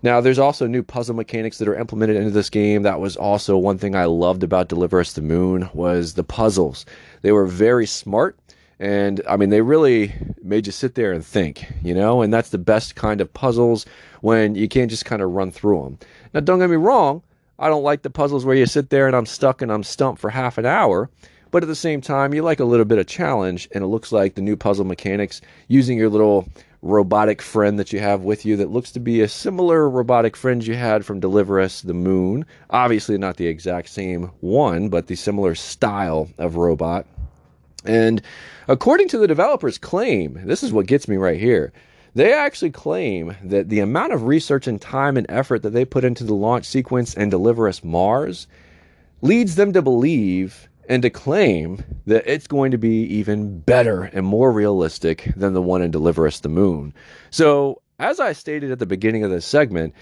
Now, 0.03 0.21
there's 0.21 0.39
also 0.39 0.67
new 0.67 0.83
puzzle 0.83 1.17
mechanics 1.17 1.59
that 1.59 1.69
are 1.69 1.75
implemented 1.75 2.17
into 2.17 2.31
this 2.31 2.51
game. 2.51 2.83
That 2.83 3.01
was 3.01 3.17
also 3.17 3.57
one 3.57 3.79
thing 3.79 3.95
I 3.95 4.05
loved 4.05 4.43
about 4.43 4.69
Deliver 4.69 5.01
Us 5.01 5.13
the 5.13 5.23
Moon 5.23 5.69
was 5.75 6.15
the 6.15 6.25
puzzles. 6.25 6.87
They 7.23 7.33
were 7.33 7.47
very 7.47 7.87
smart 7.87 8.39
and 8.79 9.23
I 9.29 9.37
mean 9.37 9.51
they 9.51 9.63
really 9.63 10.15
made 10.43 10.67
you 10.67 10.73
sit 10.73 10.95
there 10.95 11.13
and 11.13 11.25
think, 11.25 11.67
you 11.83 11.95
know, 11.95 12.23
and 12.23 12.33
that's 12.33 12.51
the 12.51 12.59
best 12.59 12.95
kind 12.95 13.21
of 13.21 13.33
puzzles 13.33 13.87
when 14.21 14.55
you 14.55 14.69
can't 14.69 14.91
just 14.91 15.05
kind 15.05 15.23
of 15.23 15.31
run 15.31 15.51
through 15.51 15.83
them. 15.83 15.99
Now, 16.35 16.41
don't 16.41 16.59
get 16.59 16.71
me 16.71 16.77
wrong, 16.77 17.23
I 17.59 17.69
don't 17.69 17.83
like 17.83 18.03
the 18.03 18.11
puzzles 18.11 18.45
where 18.45 18.57
you 18.57 18.67
sit 18.67 18.91
there 18.91 19.07
and 19.07 19.17
I'm 19.17 19.27
stuck 19.27 19.63
and 19.63 19.73
I'm 19.73 19.83
stumped 19.83 20.21
for 20.21 20.31
half 20.31 20.59
an 20.59 20.67
hour. 20.67 21.09
But 21.51 21.63
at 21.63 21.69
the 21.69 21.75
same 21.75 22.01
time, 22.01 22.35
you 22.35 22.43
like 22.43 22.61
a 22.61 22.65
little 22.65 22.85
bit 22.85 22.99
of 22.99 23.07
challenge, 23.07 23.69
and 23.73 23.83
it 23.83 23.87
looks 23.87 24.13
like 24.13 24.35
the 24.35 24.43
new 24.43 24.57
puzzle 24.57 24.85
mechanics 24.85 25.41
using 25.69 25.97
your 25.97 26.11
little 26.11 26.49
robotic 26.83 27.41
friend 27.41 27.79
that 27.79 27.93
you 27.93 28.01
have 28.01 28.23
with 28.23 28.45
you 28.45 28.57
that 28.57 28.71
looks 28.71 28.93
to 28.93 29.01
be 29.01 29.21
a 29.21 29.29
similar 29.29 29.89
robotic 29.89 30.37
friend 30.37 30.67
you 30.67 30.75
had 30.75 31.05
from 31.05 31.21
Deliver 31.21 31.61
Us 31.61 31.83
the 31.83 31.95
Moon. 31.95 32.45
Obviously, 32.71 33.17
not 33.17 33.37
the 33.37 33.47
exact 33.47 33.89
same 33.89 34.25
one, 34.41 34.89
but 34.89 35.07
the 35.07 35.17
similar 35.17 35.55
style 35.55 36.29
of 36.39 36.57
robot. 36.57 37.07
And 37.85 38.21
according 38.69 39.09
to 39.09 39.19
the 39.19 39.29
developer's 39.29 39.79
claim, 39.79 40.41
this 40.45 40.63
is 40.63 40.73
what 40.73 40.87
gets 40.87 41.09
me 41.09 41.17
right 41.17 41.39
here. 41.39 41.73
They 42.17 42.33
actually 42.33 42.71
claim 42.71 43.37
that 43.45 43.69
the 43.69 43.81
amount 43.81 44.15
of 44.15 44.23
research 44.23 44.67
and 44.67 44.81
time 44.81 45.19
and 45.19 45.27
effort 45.29 45.63
that 45.63 45.75
they 45.75 45.85
put 45.85 46.03
into 46.03 46.25
the 46.25 46.33
launch 46.33 46.65
sequence 46.65 47.15
and 47.15 47.31
Deliver 47.31 47.69
Us 47.69 47.85
Mars 47.85 48.47
leads 49.21 49.57
them 49.57 49.75
to 49.75 49.83
believe 49.83 50.67
and 50.89 51.03
to 51.03 51.11
claim 51.11 51.85
that 52.07 52.27
it's 52.27 52.47
going 52.47 52.71
to 52.71 52.79
be 52.79 53.03
even 53.03 53.61
better 53.61 54.05
and 54.05 54.25
more 54.25 54.51
realistic 54.51 55.31
than 55.37 55.53
the 55.53 55.61
one 55.61 55.83
in 55.83 55.91
Deliver 55.91 56.27
Us 56.27 56.41
the 56.41 56.49
Moon. 56.49 56.95
So, 57.29 57.83
as 57.99 58.19
I 58.19 58.33
stated 58.33 58.71
at 58.71 58.79
the 58.79 58.87
beginning 58.87 59.23
of 59.23 59.31
this 59.31 59.45
segment, 59.45 59.93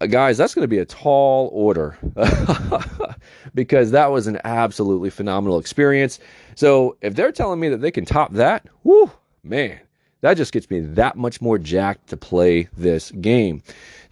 uh, 0.00 0.06
guys, 0.06 0.36
that's 0.36 0.52
going 0.52 0.64
to 0.64 0.68
be 0.68 0.78
a 0.78 0.84
tall 0.84 1.48
order 1.52 1.96
because 3.54 3.92
that 3.92 4.10
was 4.10 4.26
an 4.26 4.40
absolutely 4.42 5.10
phenomenal 5.10 5.60
experience. 5.60 6.18
So, 6.56 6.96
if 7.02 7.14
they're 7.14 7.30
telling 7.30 7.60
me 7.60 7.68
that 7.68 7.82
they 7.82 7.92
can 7.92 8.04
top 8.04 8.32
that, 8.32 8.66
whoo, 8.82 9.12
man, 9.44 9.78
that 10.20 10.36
just 10.36 10.52
gets 10.52 10.70
me 10.70 10.80
that 10.80 11.16
much 11.16 11.40
more 11.40 11.58
jacked 11.58 12.08
to 12.08 12.16
play 12.16 12.68
this 12.76 13.10
game. 13.10 13.62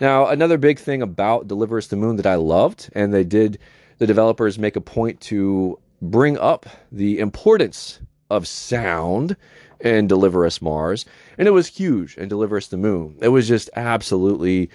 Now, 0.01 0.27
another 0.27 0.59
big 0.59 0.79
thing 0.79 1.03
about 1.03 1.49
Deliver 1.49 1.79
Us 1.79 1.89
the 1.89 1.97
Moon 1.97 2.17
that 2.17 2.27
I 2.27 2.37
loved, 2.37 2.91
and 2.95 3.13
they 3.13 3.25
did, 3.25 3.59
the 3.99 4.07
developers 4.07 4.59
make 4.59 4.77
a 4.77 4.81
point 4.81 5.21
to 5.23 5.79
bring 6.01 6.39
up 6.39 6.67
the 6.93 7.19
importance 7.19 8.01
of 8.31 8.47
sound 8.47 9.37
and 9.81 10.09
Deliver 10.09 10.47
Us 10.47 10.63
Mars, 10.63 11.05
and 11.37 11.47
it 11.47 11.53
was 11.53 11.69
huge 11.69 12.17
and 12.17 12.29
Deliver 12.29 12.57
Us 12.57 12.69
the 12.69 12.77
Moon. 12.77 13.17
It 13.21 13.29
was 13.29 13.49
just 13.49 13.71
absolutely 13.77 14.71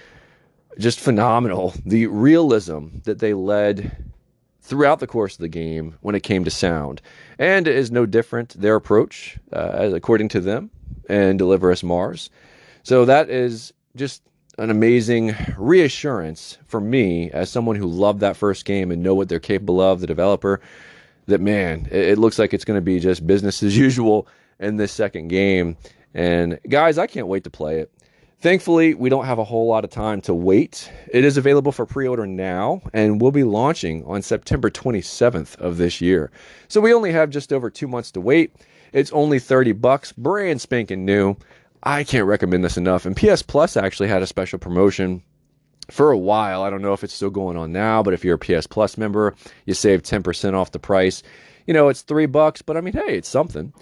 just 0.78 1.00
phenomenal. 1.00 1.74
The 1.86 2.08
realism 2.08 2.88
that 3.04 3.20
they 3.20 3.34
led 3.34 3.96
throughout 4.62 5.00
the 5.00 5.08
course 5.08 5.34
of 5.34 5.40
the 5.40 5.50
game 5.50 5.96
when 6.02 6.16
it 6.16 6.24
came 6.24 6.44
to 6.46 6.52
sound, 6.52 7.02
and 7.38 7.68
is 7.68 7.92
no 7.92 8.06
different 8.06 8.50
their 8.60 8.76
approach, 8.76 9.38
uh, 9.52 9.92
according 9.94 10.30
to 10.30 10.40
them, 10.40 10.72
and 11.10 11.38
Deliver 11.38 11.72
Us 11.72 11.84
Mars. 11.84 12.30
So 12.84 13.06
that 13.06 13.30
is 13.30 13.74
just 13.96 14.22
an 14.58 14.70
amazing 14.70 15.36
reassurance 15.58 16.58
for 16.68 16.80
me 16.80 17.32
as 17.32 17.50
someone 17.50 17.76
who 17.76 17.88
loved 17.88 18.20
that 18.20 18.38
first 18.38 18.66
game 18.66 18.92
and 18.92 19.02
know 19.02 19.16
what 19.16 19.30
they're 19.30 19.40
capable 19.40 19.82
of, 19.82 20.00
the 20.00 20.08
developer, 20.08 20.62
that 21.26 21.42
man, 21.42 21.88
it, 21.92 22.18
looks 22.18 22.38
like 22.38 22.54
it's 22.54 22.66
going 22.66 22.78
to 22.78 22.82
be 22.82 23.00
just 23.00 23.26
business 23.26 23.64
as 23.64 23.78
usual 23.78 24.28
in 24.60 24.78
this 24.78 24.92
second 24.92 25.30
game. 25.30 25.78
And 26.14 26.60
guys, 26.70 26.98
I 26.98 27.08
can't 27.08 27.28
wait 27.28 27.44
to 27.46 27.50
play 27.50 27.80
it. 27.80 27.92
Thankfully, 28.42 28.94
we 28.94 29.08
don't 29.08 29.26
have 29.26 29.40
a 29.40 29.44
whole 29.46 29.68
lot 29.68 29.86
of 29.86 29.90
time 29.90 30.20
to 30.22 30.34
wait. 30.34 30.92
It 31.12 31.24
is 31.24 31.38
available 31.38 31.72
for 31.72 31.86
pre 31.86 32.08
order 32.08 32.28
now 32.28 32.82
and 32.92 33.22
will 33.22 33.32
be 33.32 33.46
launching 33.46 34.04
on 34.04 34.22
September 34.22 34.70
27th 34.70 35.56
of 35.60 35.78
this 35.78 36.02
year. 36.02 36.30
So 36.68 36.82
we 36.82 36.94
only 36.94 37.14
have 37.14 37.30
just 37.30 37.54
over 37.54 37.70
two 37.70 37.88
months 37.88 38.12
to 38.12 38.22
wait. 38.22 38.54
It's 38.94 39.12
only 39.12 39.40
30 39.40 39.74
bucks, 39.74 40.12
brand 40.12 40.62
spanking 40.62 41.04
new. 41.04 41.36
I 41.84 42.04
can't 42.04 42.28
recommend 42.28 42.64
this 42.64 42.78
enough. 42.78 43.06
And 43.06 43.18
PS 43.18 43.42
Plus 43.42 43.76
actually 43.76 44.08
had 44.08 44.22
a 44.22 44.28
special 44.28 44.60
promotion 44.60 45.22
for 45.92 46.12
a 46.12 46.18
while. 46.18 46.64
I 46.64 46.70
don't 46.70 46.82
know 46.82 46.94
if 46.94 47.04
it's 47.04 47.14
still 47.14 47.30
going 47.30 47.58
on 47.58 47.72
now, 47.74 48.02
but 48.02 48.14
if 48.14 48.24
you're 48.24 48.40
a 48.42 48.62
PS 48.62 48.68
Plus 48.68 48.98
member, 48.98 49.36
you 49.66 49.74
save 49.74 50.04
10% 50.04 50.54
off 50.54 50.72
the 50.72 50.80
price. 50.80 51.24
You 51.68 51.74
know, 51.74 51.90
it's 51.90 52.02
three 52.02 52.26
bucks, 52.26 52.62
but 52.62 52.78
I 52.78 52.82
mean, 52.82 52.94
hey, 52.94 53.18
it's 53.18 53.28
something. 53.28 53.74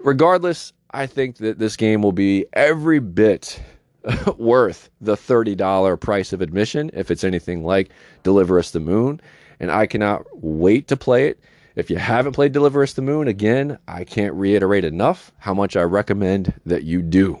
Regardless, 0.00 0.72
I 0.90 1.06
think 1.06 1.38
that 1.38 1.58
this 1.58 1.76
game 1.76 2.02
will 2.02 2.12
be 2.12 2.46
every 2.52 3.00
bit 3.00 3.60
worth 4.36 4.90
the 5.00 5.16
$30 5.16 6.00
price 6.00 6.32
of 6.32 6.40
admission 6.40 6.90
if 6.92 7.10
it's 7.10 7.24
anything 7.24 7.64
like 7.64 7.90
Deliver 8.22 8.58
Us 8.58 8.70
the 8.70 8.80
Moon. 8.80 9.20
And 9.58 9.70
I 9.70 9.86
cannot 9.86 10.24
wait 10.34 10.88
to 10.88 10.96
play 10.96 11.28
it. 11.28 11.40
If 11.76 11.90
you 11.90 11.96
haven't 11.96 12.34
played 12.34 12.52
Deliver 12.52 12.84
Us 12.84 12.92
the 12.92 13.02
Moon, 13.02 13.26
again, 13.26 13.78
I 13.88 14.04
can't 14.04 14.34
reiterate 14.34 14.84
enough 14.84 15.32
how 15.38 15.54
much 15.54 15.74
I 15.74 15.82
recommend 15.82 16.54
that 16.64 16.84
you 16.84 17.02
do. 17.02 17.40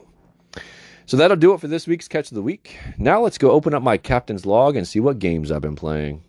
So 1.06 1.16
that'll 1.16 1.36
do 1.36 1.54
it 1.54 1.60
for 1.60 1.68
this 1.68 1.86
week's 1.86 2.08
Catch 2.08 2.32
of 2.32 2.34
the 2.34 2.42
Week. 2.42 2.76
Now 2.98 3.20
let's 3.20 3.38
go 3.38 3.52
open 3.52 3.74
up 3.74 3.82
my 3.82 3.96
captain's 3.96 4.44
log 4.44 4.74
and 4.74 4.88
see 4.88 4.98
what 4.98 5.20
games 5.20 5.52
I've 5.52 5.60
been 5.62 5.76
playing. 5.76 6.24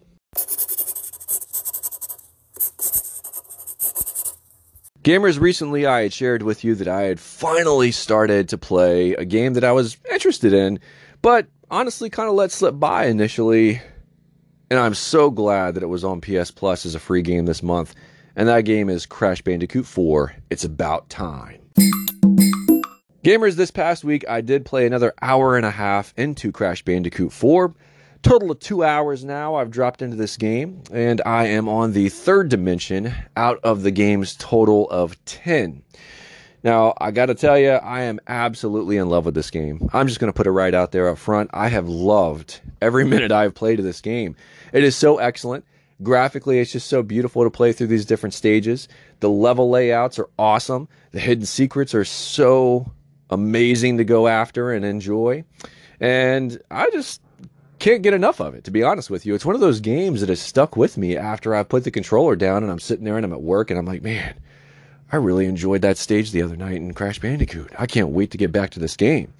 Gamers, 5.01 5.39
recently 5.39 5.87
I 5.87 6.01
had 6.03 6.13
shared 6.13 6.43
with 6.43 6.63
you 6.63 6.75
that 6.75 6.87
I 6.87 7.03
had 7.03 7.19
finally 7.19 7.91
started 7.91 8.49
to 8.49 8.57
play 8.57 9.13
a 9.13 9.25
game 9.25 9.53
that 9.53 9.63
I 9.63 9.71
was 9.71 9.97
interested 10.11 10.53
in, 10.53 10.79
but 11.21 11.47
honestly 11.71 12.09
kind 12.09 12.29
of 12.29 12.35
let 12.35 12.51
slip 12.51 12.79
by 12.79 13.05
initially. 13.05 13.81
And 14.71 14.79
I'm 14.79 14.95
so 14.95 15.29
glad 15.29 15.75
that 15.75 15.83
it 15.83 15.87
was 15.87 16.03
on 16.03 16.21
PS 16.21 16.49
Plus 16.49 16.85
as 16.85 16.95
a 16.95 16.99
free 16.99 17.21
game 17.21 17.45
this 17.45 17.61
month. 17.61 17.93
And 18.35 18.47
that 18.49 18.61
game 18.61 18.89
is 18.89 19.05
Crash 19.05 19.41
Bandicoot 19.41 19.85
4. 19.85 20.35
It's 20.49 20.63
about 20.63 21.09
time. 21.09 21.61
Gamers, 23.23 23.55
this 23.55 23.71
past 23.71 24.03
week 24.03 24.27
I 24.27 24.41
did 24.41 24.65
play 24.65 24.85
another 24.85 25.13
hour 25.21 25.55
and 25.55 25.65
a 25.65 25.71
half 25.71 26.13
into 26.17 26.51
Crash 26.51 26.83
Bandicoot 26.83 27.31
4. 27.31 27.73
Total 28.23 28.49
of 28.49 28.59
two 28.59 28.83
hours 28.83 29.23
now, 29.23 29.53
I've 29.53 29.69
dropped 29.69 30.01
into 30.01 30.15
this 30.15 30.35
game, 30.35 30.81
and 30.91 31.21
I 31.27 31.45
am 31.45 31.69
on 31.69 31.93
the 31.93 32.09
third 32.09 32.49
dimension 32.49 33.13
out 33.37 33.59
of 33.63 33.83
the 33.83 33.91
game's 33.91 34.35
total 34.35 34.89
of 34.89 35.23
10. 35.25 35.83
Now, 36.65 36.95
I 36.99 37.11
got 37.11 37.27
to 37.27 37.35
tell 37.35 37.59
you, 37.59 37.73
I 37.73 38.01
am 38.01 38.19
absolutely 38.25 38.97
in 38.97 39.07
love 39.07 39.23
with 39.23 39.35
this 39.35 39.51
game. 39.51 39.87
I'm 39.93 40.07
just 40.07 40.19
going 40.19 40.33
to 40.33 40.35
put 40.35 40.47
it 40.47 40.51
right 40.51 40.73
out 40.73 40.91
there 40.91 41.07
up 41.07 41.19
front. 41.19 41.51
I 41.53 41.67
have 41.67 41.87
loved 41.87 42.59
every 42.81 43.05
minute 43.05 43.31
I've 43.31 43.53
played 43.53 43.77
of 43.77 43.85
this 43.85 44.01
game. 44.01 44.35
It 44.73 44.83
is 44.83 44.95
so 44.95 45.19
excellent. 45.19 45.63
Graphically, 46.01 46.57
it's 46.57 46.71
just 46.71 46.87
so 46.87 47.03
beautiful 47.03 47.43
to 47.43 47.51
play 47.51 47.71
through 47.71 47.87
these 47.87 48.03
different 48.03 48.33
stages. 48.33 48.87
The 49.19 49.29
level 49.29 49.69
layouts 49.69 50.17
are 50.17 50.27
awesome. 50.39 50.87
The 51.11 51.19
hidden 51.19 51.45
secrets 51.45 51.93
are 51.93 52.03
so 52.03 52.91
amazing 53.29 53.97
to 53.99 54.03
go 54.03 54.27
after 54.27 54.71
and 54.71 54.83
enjoy. 54.83 55.43
And 55.99 56.59
I 56.71 56.89
just 56.89 57.21
can't 57.77 58.01
get 58.01 58.15
enough 58.15 58.39
of 58.41 58.55
it, 58.55 58.63
to 58.63 58.71
be 58.71 58.81
honest 58.81 59.11
with 59.11 59.23
you. 59.23 59.35
It's 59.35 59.45
one 59.45 59.53
of 59.53 59.61
those 59.61 59.81
games 59.81 60.21
that 60.21 60.29
has 60.29 60.41
stuck 60.41 60.75
with 60.75 60.97
me 60.97 61.15
after 61.15 61.53
I 61.53 61.61
put 61.61 61.83
the 61.83 61.91
controller 61.91 62.35
down 62.35 62.63
and 62.63 62.71
I'm 62.71 62.79
sitting 62.79 63.05
there 63.05 63.17
and 63.17 63.23
I'm 63.25 63.33
at 63.33 63.43
work 63.43 63.69
and 63.69 63.77
I'm 63.77 63.85
like, 63.85 64.01
man, 64.01 64.33
I 65.15 65.17
really 65.17 65.45
enjoyed 65.45 65.81
that 65.83 65.97
stage 65.97 66.31
the 66.31 66.41
other 66.41 66.57
night 66.57 66.75
in 66.75 66.93
Crash 66.93 67.19
Bandicoot. 67.19 67.71
I 67.79 67.85
can't 67.85 68.09
wait 68.09 68.31
to 68.31 68.37
get 68.37 68.51
back 68.51 68.71
to 68.71 68.81
this 68.81 68.97
game. 68.97 69.33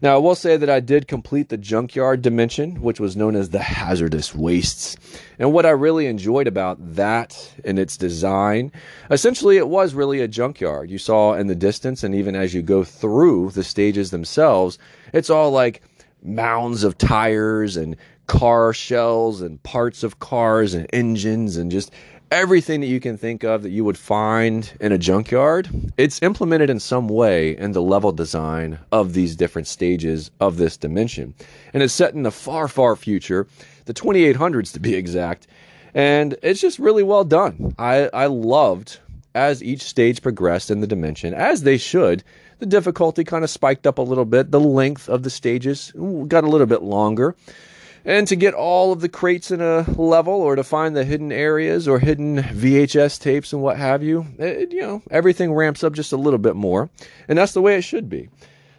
Now, 0.00 0.14
I 0.14 0.18
will 0.18 0.36
say 0.36 0.56
that 0.56 0.70
I 0.70 0.78
did 0.78 1.08
complete 1.08 1.48
the 1.48 1.56
junkyard 1.56 2.22
dimension, 2.22 2.80
which 2.82 3.00
was 3.00 3.16
known 3.16 3.34
as 3.34 3.48
the 3.48 3.58
hazardous 3.58 4.32
wastes. 4.32 4.96
And 5.40 5.52
what 5.52 5.66
I 5.66 5.70
really 5.70 6.06
enjoyed 6.06 6.46
about 6.46 6.78
that 6.94 7.52
and 7.64 7.80
its 7.80 7.96
design, 7.96 8.70
essentially, 9.10 9.56
it 9.56 9.66
was 9.66 9.92
really 9.92 10.20
a 10.20 10.28
junkyard. 10.28 10.88
You 10.88 10.98
saw 10.98 11.34
in 11.34 11.48
the 11.48 11.56
distance, 11.56 12.04
and 12.04 12.14
even 12.14 12.36
as 12.36 12.54
you 12.54 12.62
go 12.62 12.84
through 12.84 13.50
the 13.50 13.64
stages 13.64 14.12
themselves, 14.12 14.78
it's 15.12 15.30
all 15.30 15.50
like 15.50 15.82
mounds 16.22 16.84
of 16.84 16.96
tires 16.96 17.76
and 17.76 17.96
car 18.28 18.72
shells 18.72 19.40
and 19.40 19.60
parts 19.64 20.04
of 20.04 20.20
cars 20.20 20.74
and 20.74 20.86
engines 20.92 21.56
and 21.56 21.72
just 21.72 21.90
everything 22.30 22.80
that 22.80 22.86
you 22.86 23.00
can 23.00 23.16
think 23.16 23.44
of 23.44 23.62
that 23.62 23.70
you 23.70 23.84
would 23.84 23.98
find 23.98 24.72
in 24.80 24.92
a 24.92 24.98
junkyard. 24.98 25.68
It's 25.96 26.22
implemented 26.22 26.70
in 26.70 26.80
some 26.80 27.08
way 27.08 27.56
in 27.56 27.72
the 27.72 27.82
level 27.82 28.12
design 28.12 28.78
of 28.92 29.12
these 29.12 29.36
different 29.36 29.66
stages 29.66 30.30
of 30.40 30.56
this 30.56 30.76
dimension. 30.76 31.34
And 31.72 31.82
it's 31.82 31.94
set 31.94 32.14
in 32.14 32.22
the 32.22 32.30
far, 32.30 32.68
far 32.68 32.96
future, 32.96 33.46
the 33.86 33.94
2800s 33.94 34.72
to 34.74 34.80
be 34.80 34.94
exact. 34.94 35.46
And 35.94 36.36
it's 36.42 36.60
just 36.60 36.78
really 36.78 37.02
well 37.02 37.24
done. 37.24 37.74
I, 37.78 38.10
I 38.12 38.26
loved 38.26 38.98
as 39.34 39.62
each 39.62 39.82
stage 39.82 40.20
progressed 40.22 40.70
in 40.70 40.80
the 40.80 40.86
dimension, 40.86 41.34
as 41.34 41.62
they 41.62 41.78
should, 41.78 42.24
the 42.58 42.66
difficulty 42.66 43.24
kind 43.24 43.44
of 43.44 43.50
spiked 43.50 43.86
up 43.86 43.98
a 43.98 44.02
little 44.02 44.24
bit. 44.24 44.50
The 44.50 44.60
length 44.60 45.08
of 45.08 45.22
the 45.22 45.30
stages 45.30 45.92
got 46.26 46.44
a 46.44 46.48
little 46.48 46.66
bit 46.66 46.82
longer. 46.82 47.36
And 48.08 48.26
to 48.28 48.36
get 48.36 48.54
all 48.54 48.90
of 48.90 49.02
the 49.02 49.08
crates 49.10 49.50
in 49.50 49.60
a 49.60 49.82
level 50.00 50.32
or 50.32 50.56
to 50.56 50.64
find 50.64 50.96
the 50.96 51.04
hidden 51.04 51.30
areas 51.30 51.86
or 51.86 51.98
hidden 51.98 52.38
VHS 52.38 53.20
tapes 53.20 53.52
and 53.52 53.60
what 53.60 53.76
have 53.76 54.02
you, 54.02 54.26
it, 54.38 54.72
you 54.72 54.80
know, 54.80 55.02
everything 55.10 55.52
ramps 55.52 55.84
up 55.84 55.92
just 55.92 56.10
a 56.12 56.16
little 56.16 56.38
bit 56.38 56.56
more. 56.56 56.88
And 57.28 57.36
that's 57.36 57.52
the 57.52 57.60
way 57.60 57.76
it 57.76 57.82
should 57.82 58.08
be. 58.08 58.30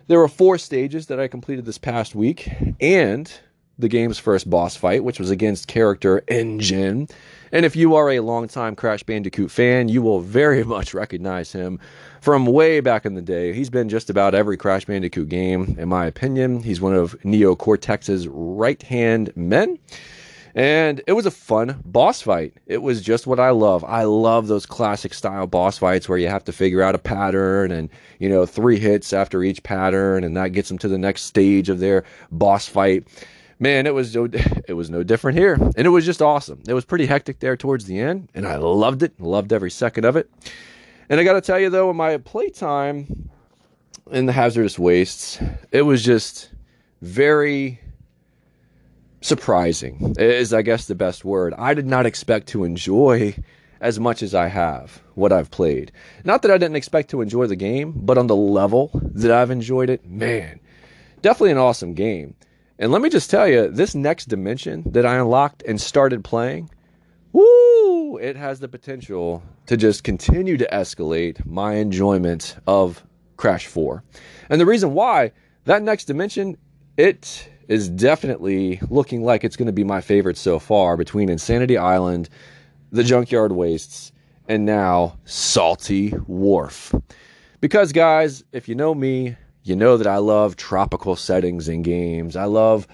There 0.07 0.17
were 0.17 0.27
four 0.27 0.57
stages 0.57 1.05
that 1.05 1.19
I 1.19 1.27
completed 1.27 1.65
this 1.65 1.77
past 1.77 2.15
week 2.15 2.49
and 2.81 3.31
the 3.77 3.87
game's 3.87 4.17
first 4.17 4.49
boss 4.49 4.75
fight, 4.75 5.03
which 5.03 5.19
was 5.19 5.29
against 5.29 5.67
character 5.67 6.23
N. 6.27 6.59
Gin. 6.59 7.07
And 7.51 7.67
if 7.67 7.75
you 7.75 7.93
are 7.93 8.09
a 8.09 8.21
longtime 8.21 8.75
Crash 8.75 9.03
Bandicoot 9.03 9.51
fan, 9.51 9.89
you 9.89 10.01
will 10.01 10.21
very 10.21 10.63
much 10.75 10.95
recognize 10.95 11.51
him 11.51 11.79
from 12.21 12.45
way 12.45 12.79
back 12.79 13.05
in 13.05 13.13
the 13.13 13.21
day. 13.21 13.53
He's 13.53 13.69
been 13.69 13.89
just 13.89 14.09
about 14.09 14.35
every 14.35 14.57
Crash 14.57 14.85
Bandicoot 14.85 15.29
game, 15.29 15.75
in 15.77 15.89
my 15.89 16.05
opinion. 16.05 16.61
He's 16.61 16.81
one 16.81 16.93
of 16.93 17.23
Neo 17.23 17.55
Cortex's 17.55 18.27
right 18.27 18.81
hand 18.81 19.31
men. 19.35 19.79
And 20.55 21.01
it 21.05 21.13
was 21.13 21.25
a 21.25 21.31
fun 21.31 21.81
boss 21.85 22.21
fight. 22.21 22.53
It 22.65 22.81
was 22.81 23.01
just 23.01 23.27
what 23.27 23.39
I 23.39 23.51
love. 23.51 23.83
I 23.83 24.03
love 24.03 24.47
those 24.47 24.65
classic 24.65 25.13
style 25.13 25.47
boss 25.47 25.77
fights 25.77 26.09
where 26.09 26.17
you 26.17 26.27
have 26.27 26.43
to 26.45 26.51
figure 26.51 26.81
out 26.81 26.95
a 26.95 26.99
pattern 26.99 27.71
and, 27.71 27.89
you 28.17 28.29
know, 28.29 28.45
three 28.45 28.79
hits 28.79 29.13
after 29.13 29.43
each 29.43 29.61
pattern, 29.61 30.23
and 30.23 30.35
that 30.35 30.49
gets 30.49 30.67
them 30.69 30.79
to 30.79 30.87
the 30.87 30.97
next 30.97 31.23
stage 31.23 31.69
of 31.69 31.79
their 31.79 32.03
boss 32.31 32.67
fight 32.67 33.07
man, 33.59 33.85
it 33.85 33.93
was 33.93 34.15
it 34.67 34.75
was 34.75 34.89
no 34.89 35.03
different 35.03 35.37
here, 35.37 35.53
and 35.53 35.85
it 35.85 35.89
was 35.89 36.05
just 36.05 36.21
awesome. 36.21 36.61
It 36.67 36.73
was 36.73 36.85
pretty 36.85 37.05
hectic 37.05 37.39
there 37.39 37.57
towards 37.57 37.85
the 37.85 37.99
end, 37.99 38.29
and 38.33 38.47
I 38.47 38.55
loved 38.55 39.03
it. 39.03 39.19
Loved 39.19 39.53
every 39.53 39.71
second 39.71 40.05
of 40.05 40.15
it. 40.15 40.29
And 41.09 41.19
I 41.19 41.23
got 41.23 41.33
to 41.33 41.41
tell 41.41 41.59
you 41.59 41.69
though, 41.69 41.89
in 41.89 41.97
my 41.97 42.17
playtime 42.17 43.29
in 44.11 44.25
the 44.25 44.31
hazardous 44.31 44.77
wastes, 44.77 45.39
it 45.71 45.81
was 45.81 46.03
just 46.03 46.51
very 47.01 47.79
surprising. 49.21 50.15
Is 50.17 50.53
I 50.53 50.61
guess 50.61 50.85
the 50.85 50.95
best 50.95 51.25
word. 51.25 51.53
I 51.57 51.73
did 51.73 51.87
not 51.87 52.05
expect 52.05 52.47
to 52.49 52.63
enjoy 52.63 53.35
as 53.81 53.99
much 53.99 54.21
as 54.21 54.35
I 54.35 54.47
have 54.47 55.01
what 55.15 55.31
I've 55.31 55.51
played. 55.51 55.91
Not 56.23 56.41
that 56.41 56.51
I 56.51 56.57
didn't 56.57 56.75
expect 56.75 57.09
to 57.11 57.21
enjoy 57.21 57.47
the 57.47 57.55
game, 57.55 57.93
but 57.95 58.17
on 58.17 58.27
the 58.27 58.35
level 58.35 58.91
that 58.93 59.31
I've 59.31 59.51
enjoyed 59.51 59.89
it, 59.89 60.05
man, 60.05 60.59
definitely 61.21 61.51
an 61.51 61.57
awesome 61.57 61.93
game. 61.93 62.35
And 62.77 62.91
let 62.91 63.01
me 63.01 63.09
just 63.09 63.29
tell 63.29 63.47
you, 63.47 63.69
this 63.69 63.95
next 63.95 64.25
dimension 64.25 64.83
that 64.91 65.05
I 65.05 65.17
unlocked 65.17 65.63
and 65.63 65.79
started 65.79 66.23
playing, 66.23 66.69
it 68.17 68.35
has 68.35 68.59
the 68.59 68.67
potential 68.67 69.43
to 69.67 69.77
just 69.77 70.03
continue 70.03 70.57
to 70.57 70.67
escalate 70.71 71.45
my 71.45 71.75
enjoyment 71.75 72.55
of 72.67 73.03
Crash 73.37 73.67
4. 73.67 74.03
And 74.49 74.59
the 74.59 74.65
reason 74.65 74.93
why, 74.93 75.31
that 75.65 75.83
next 75.83 76.05
dimension, 76.05 76.57
it 76.97 77.49
is 77.67 77.87
definitely 77.89 78.81
looking 78.89 79.23
like 79.23 79.43
it's 79.43 79.55
going 79.55 79.67
to 79.67 79.71
be 79.71 79.83
my 79.83 80.01
favorite 80.01 80.37
so 80.37 80.57
far 80.57 80.97
between 80.97 81.29
N. 81.29 81.37
Sanity 81.37 81.77
Island, 81.77 82.29
the 82.91 83.03
Junkyard 83.03 83.51
Wastes, 83.51 84.11
and 84.47 84.65
now 84.65 85.17
Salty 85.25 86.09
Wharf. 86.09 86.95
Because, 87.61 87.91
guys, 87.91 88.43
if 88.51 88.67
you 88.67 88.73
know 88.73 88.95
me, 88.95 89.37
you 89.63 89.75
know 89.75 89.97
that 89.97 90.07
I 90.07 90.17
love 90.17 90.55
tropical 90.55 91.15
settings 91.15 91.69
in 91.69 91.83
games. 91.83 92.35
I 92.35 92.45
love 92.45 92.87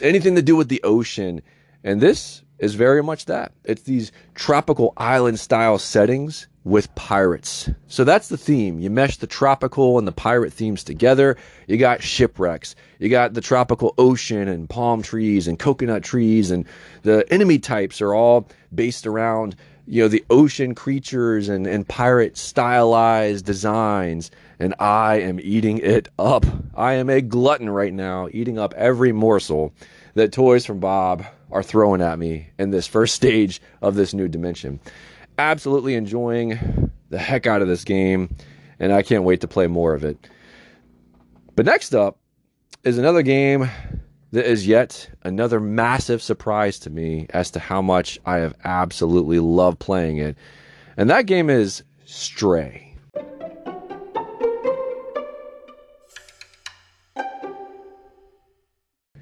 anything 0.00 0.36
to 0.36 0.42
do 0.42 0.54
with 0.54 0.68
the 0.68 0.82
ocean. 0.84 1.42
And 1.82 2.00
this 2.00 2.43
is 2.58 2.74
very 2.74 3.02
much 3.02 3.26
that. 3.26 3.52
It's 3.64 3.82
these 3.82 4.12
tropical 4.34 4.92
island 4.96 5.40
style 5.40 5.78
settings 5.78 6.46
with 6.64 6.92
pirates. 6.94 7.68
So 7.88 8.04
that's 8.04 8.28
the 8.28 8.38
theme. 8.38 8.80
You 8.80 8.88
mesh 8.88 9.18
the 9.18 9.26
tropical 9.26 9.98
and 9.98 10.08
the 10.08 10.12
pirate 10.12 10.52
themes 10.52 10.82
together. 10.82 11.36
You 11.66 11.76
got 11.76 12.02
shipwrecks. 12.02 12.74
You 12.98 13.10
got 13.10 13.34
the 13.34 13.42
tropical 13.42 13.94
ocean 13.98 14.48
and 14.48 14.68
palm 14.68 15.02
trees 15.02 15.46
and 15.46 15.58
coconut 15.58 16.02
trees 16.02 16.50
and 16.50 16.64
the 17.02 17.30
enemy 17.30 17.58
types 17.58 18.00
are 18.00 18.14
all 18.14 18.48
based 18.74 19.06
around, 19.06 19.56
you 19.86 20.02
know, 20.02 20.08
the 20.08 20.24
ocean 20.30 20.74
creatures 20.74 21.50
and, 21.50 21.66
and 21.66 21.86
pirate 21.86 22.38
stylized 22.38 23.44
designs. 23.44 24.30
And 24.58 24.74
I 24.78 25.16
am 25.16 25.38
eating 25.40 25.78
it 25.78 26.08
up. 26.18 26.46
I 26.74 26.94
am 26.94 27.10
a 27.10 27.20
glutton 27.20 27.68
right 27.68 27.92
now, 27.92 28.28
eating 28.32 28.58
up 28.58 28.72
every 28.74 29.12
morsel 29.12 29.74
that 30.14 30.32
Toys 30.32 30.64
for 30.64 30.74
Bob 30.74 31.26
are 31.54 31.62
throwing 31.62 32.02
at 32.02 32.18
me 32.18 32.50
in 32.58 32.70
this 32.70 32.86
first 32.86 33.14
stage 33.16 33.62
of 33.80 33.94
this 33.94 34.12
new 34.12 34.28
dimension 34.28 34.80
absolutely 35.38 35.94
enjoying 35.94 36.90
the 37.10 37.18
heck 37.18 37.46
out 37.46 37.62
of 37.62 37.68
this 37.68 37.84
game, 37.84 38.34
and 38.78 38.92
I 38.92 39.02
can't 39.02 39.24
wait 39.24 39.40
to 39.42 39.48
play 39.48 39.66
more 39.66 39.94
of 39.94 40.04
it. 40.04 40.28
But 41.56 41.66
next 41.66 41.94
up 41.94 42.18
is 42.82 42.98
another 42.98 43.22
game 43.22 43.68
that 44.32 44.46
is 44.50 44.66
yet 44.66 45.08
another 45.22 45.60
massive 45.60 46.22
surprise 46.22 46.78
to 46.80 46.90
me 46.90 47.26
as 47.30 47.50
to 47.52 47.60
how 47.60 47.80
much 47.80 48.18
I 48.26 48.38
have 48.38 48.54
absolutely 48.64 49.38
loved 49.38 49.78
playing 49.78 50.18
it. 50.18 50.36
And 50.96 51.08
that 51.10 51.26
game 51.26 51.48
is 51.50 51.84
Stray. 52.04 52.93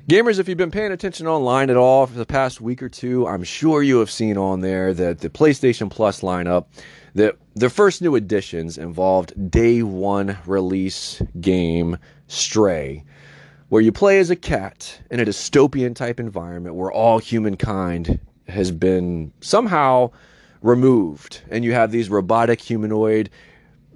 Gamers, 0.09 0.41
if 0.41 0.49
you've 0.49 0.59
been 0.59 0.73
paying 0.73 0.91
attention 0.91 1.29
online 1.29 1.71
at 1.71 1.77
all 1.77 2.09
for 2.09 2.19
the 2.19 2.27
past 2.27 2.61
week 2.61 2.83
or 2.83 2.89
two, 2.89 3.25
I'm 3.25 3.45
sure 3.45 3.85
you 3.85 4.01
have 4.01 4.11
seen 4.11 4.37
on 4.37 4.61
there 4.61 4.93
that 4.93 5.21
the 5.21 5.31
PlayStation 5.31 5.89
Plus 5.89 6.23
lineup, 6.23 6.67
that 7.15 7.37
the 7.55 7.71
first 7.71 8.03
new 8.03 8.17
additions 8.17 8.79
involved 8.79 9.49
day 9.49 9.85
one 9.85 10.39
release 10.45 11.23
game 11.41 11.99
Stray, 12.27 13.05
where 13.69 13.81
you 13.81 13.93
play 13.93 14.19
as 14.19 14.29
a 14.29 14.35
cat 14.35 15.01
in 15.09 15.21
a 15.21 15.25
dystopian 15.25 15.95
type 15.95 16.19
environment 16.19 16.75
where 16.75 16.91
all 16.91 17.21
humankind 17.21 18.19
has 18.49 18.73
been 18.73 19.33
somehow 19.41 20.11
removed, 20.63 21.43
and 21.49 21.65
you 21.65 21.75
have 21.75 21.93
these 21.93 22.11
robotic 22.11 22.61
humanoid 22.61 23.31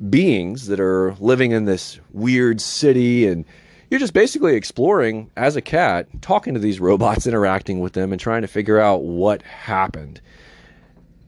beings 0.09 0.69
that 0.69 0.79
are 0.79 1.17
living 1.19 1.51
in 1.51 1.65
this 1.65 1.99
weird 2.13 2.61
city 2.61 3.27
and 3.27 3.45
you're 3.90 4.00
just 4.00 4.14
basically 4.14 4.55
exploring 4.55 5.31
as 5.37 5.57
a 5.57 5.62
cat, 5.62 6.09
talking 6.23 6.55
to 6.55 6.61
these 6.61 6.81
robots, 6.81 7.26
interacting 7.26 7.81
with 7.81 7.93
them, 7.93 8.12
and 8.12 8.21
trying 8.21 8.43
to 8.43 8.49
figure 8.49 8.81
out 8.81 9.02
what 9.02 9.43
happened. 9.43 10.21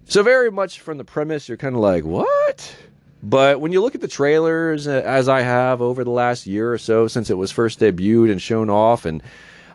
So, 0.05 0.23
very 0.23 0.51
much 0.51 0.81
from 0.81 0.99
the 0.99 1.05
premise, 1.05 1.49
you're 1.49 1.59
kind 1.59 1.75
of 1.75 1.83
like, 1.83 2.05
what? 2.05 2.77
But 3.23 3.61
when 3.61 3.73
you 3.73 3.83
look 3.83 3.95
at 3.95 4.01
the 4.01 4.09
trailers, 4.09 4.87
uh, 4.87 5.03
as 5.05 5.29
I 5.29 5.43
have 5.43 5.83
over 5.83 6.05
the 6.05 6.11
last 6.11 6.47
year 6.47 6.73
or 6.73 6.79
so 6.79 7.09
since 7.09 7.31
it 7.31 7.37
was 7.37 7.51
first 7.51 7.81
debuted 7.81 8.31
and 8.31 8.41
shown 8.41 8.71
off, 8.71 9.05
and 9.05 9.23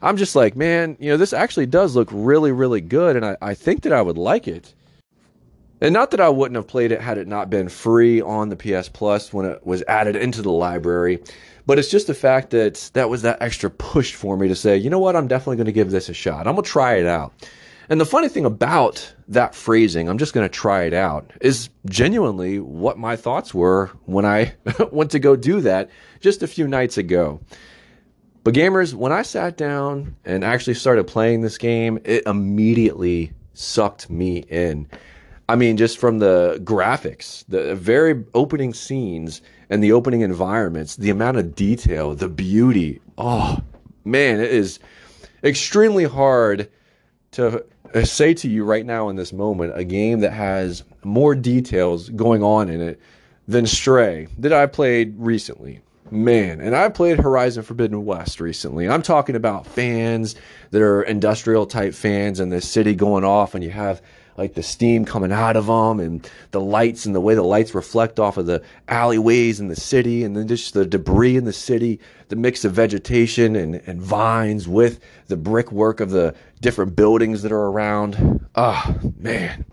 I'm 0.02 0.18
just 0.18 0.36
like, 0.36 0.56
man, 0.56 0.98
you 1.00 1.10
know, 1.10 1.18
this 1.18 1.34
actually 1.34 1.66
does 1.66 1.96
look 1.96 2.10
really, 2.12 2.52
really 2.52 2.82
good, 2.82 3.16
and 3.16 3.25
I, 3.25 3.38
I 3.42 3.54
think 3.54 3.84
that 3.84 3.94
I 3.94 4.02
would 4.02 4.18
like 4.18 4.48
it. 4.48 4.74
And 5.82 5.94
not 5.94 6.12
that 6.12 6.22
I 6.22 6.30
wouldn't 6.30 6.56
have 6.56 6.68
played 6.68 6.94
it 6.94 7.02
had 7.02 7.18
it 7.18 7.28
not 7.28 7.50
been 7.50 7.68
free 7.68 8.22
on 8.22 8.48
the 8.48 8.56
PS 8.56 8.88
Plus 8.88 9.34
when 9.34 9.46
it 9.46 9.66
was 9.68 9.84
added 9.88 10.16
into 10.16 10.42
the 10.42 10.52
library. 10.52 11.22
But 11.65 11.79
it's 11.79 11.89
just 11.89 12.08
the 12.08 12.13
fact 12.13 12.50
that 12.50 12.91
that 12.93 13.10
was 13.10 13.22
that 13.22 13.41
extra 13.41 13.70
push 13.70 14.13
for 14.13 14.36
me 14.36 14.48
to 14.48 14.55
say, 14.55 14.77
you 14.77 14.89
know 14.89 15.00
what, 15.00 15.15
I'm 15.15 15.27
definitely 15.27 15.58
going 15.58 15.65
to 15.67 15.72
give 15.72 15.91
this 15.91 16.10
a 16.10 16.13
shot. 16.13 16.48
I'm 16.48 16.55
going 16.55 16.63
to 16.63 16.70
try 16.70 16.96
it 16.96 17.05
out. 17.05 17.34
And 17.89 18.00
the 18.00 18.05
funny 18.05 18.29
thing 18.29 18.46
about 18.46 19.13
that 19.27 19.53
phrasing, 19.55 20.08
I'm 20.08 20.17
just 20.17 20.34
going 20.34 20.48
to 20.48 20.53
try 20.53 20.84
it 20.84 20.93
out, 20.93 21.32
is 21.41 21.70
genuinely 21.86 22.60
what 22.60 22.98
my 22.98 23.15
thoughts 23.15 23.53
were 23.53 23.91
when 24.05 24.25
I 24.25 24.53
went 24.91 25.12
to 25.12 25.20
go 25.20 25.36
do 25.36 25.62
that 25.62 25.89
just 26.20 26.43
a 26.43 26.47
few 26.47 26.67
nights 26.67 26.97
ago. 26.97 27.39
But 28.43 28.54
gamers, 28.54 28.93
when 28.93 29.12
I 29.12 29.21
sat 29.21 29.58
down 29.58 30.15
and 30.26 30.43
actually 30.43 30.73
started 30.73 31.08
playing 31.08 31.41
this 31.41 31.58
game, 31.58 31.99
it 32.04 32.23
immediately 32.26 33.32
sucked 33.54 34.10
me 34.10 34.39
in. 34.49 34.88
I 35.54 35.56
mean, 35.56 35.78
just 35.78 36.00
from 36.00 36.18
the 36.18 36.60
graphics, 36.63 37.46
the 37.48 37.76
very 37.76 38.26
opening 38.34 38.74
scenes 38.74 39.39
and 39.70 39.84
the 39.84 39.92
opening 39.92 40.22
environments, 40.22 40.96
the 40.96 41.12
amount 41.12 41.38
of 41.38 41.54
detail, 41.54 42.16
the 42.16 42.28
beauty. 42.28 43.00
Oh, 43.20 43.60
man, 44.04 44.39
it 44.39 44.50
is 44.50 44.80
extremely 45.44 46.06
hard 46.06 46.72
to 47.34 47.63
say 48.04 48.34
to 48.34 48.50
you 48.50 48.66
right 48.66 48.84
now 48.84 49.10
in 49.10 49.16
this 49.16 49.32
moment 49.32 49.74
a 49.76 49.84
game 49.84 50.22
that 50.22 50.32
has 50.32 50.84
more 51.04 51.36
details 51.36 52.10
going 52.10 52.42
on 52.42 52.68
in 52.68 52.82
it 52.82 53.00
than 53.48 53.68
Stray 53.68 54.30
that 54.39 54.54
I 54.54 54.66
played 54.66 55.13
recently. 55.20 55.82
Man, 56.10 56.62
and 56.62 56.76
I 56.76 56.89
played 56.89 57.20
Horizon 57.20 57.62
Forbidden 57.62 58.06
West 58.06 58.39
recently. 58.39 58.89
I'm 58.89 59.04
talking 59.04 59.36
about 59.36 59.68
fans 59.68 60.34
that 60.72 60.82
are 60.82 61.04
industrial 61.04 61.68
type 61.68 61.94
fans 61.94 62.39
in 62.39 62.50
the 62.50 62.60
city 62.60 62.96
going 62.96 63.24
off, 63.24 63.54
and 63.54 63.63
you 63.63 63.70
have 63.70 64.02
like 64.38 64.54
the 64.54 64.63
steam 64.63 65.06
coming 65.06 65.32
out 65.32 65.56
of 65.56 65.67
them 65.67 66.00
and 66.00 66.30
the 66.52 66.62
lights 66.62 67.06
and 67.06 67.13
the 67.13 67.22
way 67.22 67.36
the 67.36 67.43
lights 67.43 67.76
reflect 67.76 68.19
off 68.19 68.38
of 68.38 68.46
the 68.46 68.62
alleyways 68.88 69.60
in 69.60 69.67
the 69.67 69.76
city 69.76 70.24
and 70.24 70.36
then 70.36 70.48
just 70.48 70.74
the 70.74 70.86
debris 70.86 71.38
in 71.38 71.46
the 71.46 71.54
city, 71.54 72.00
the 72.30 72.36
mix 72.36 72.65
of 72.65 72.74
vegetation 72.74 73.56
and, 73.56 73.76
and 73.86 74.02
vines 74.02 74.67
with 74.67 75.00
the 75.28 75.38
brickwork 75.38 76.00
of 76.00 76.10
the 76.10 76.34
different 76.62 76.96
buildings 76.96 77.41
that 77.41 77.52
are 77.52 77.67
around. 77.67 78.46
Ah, 78.56 78.96
oh, 79.04 79.13
man, 79.17 79.65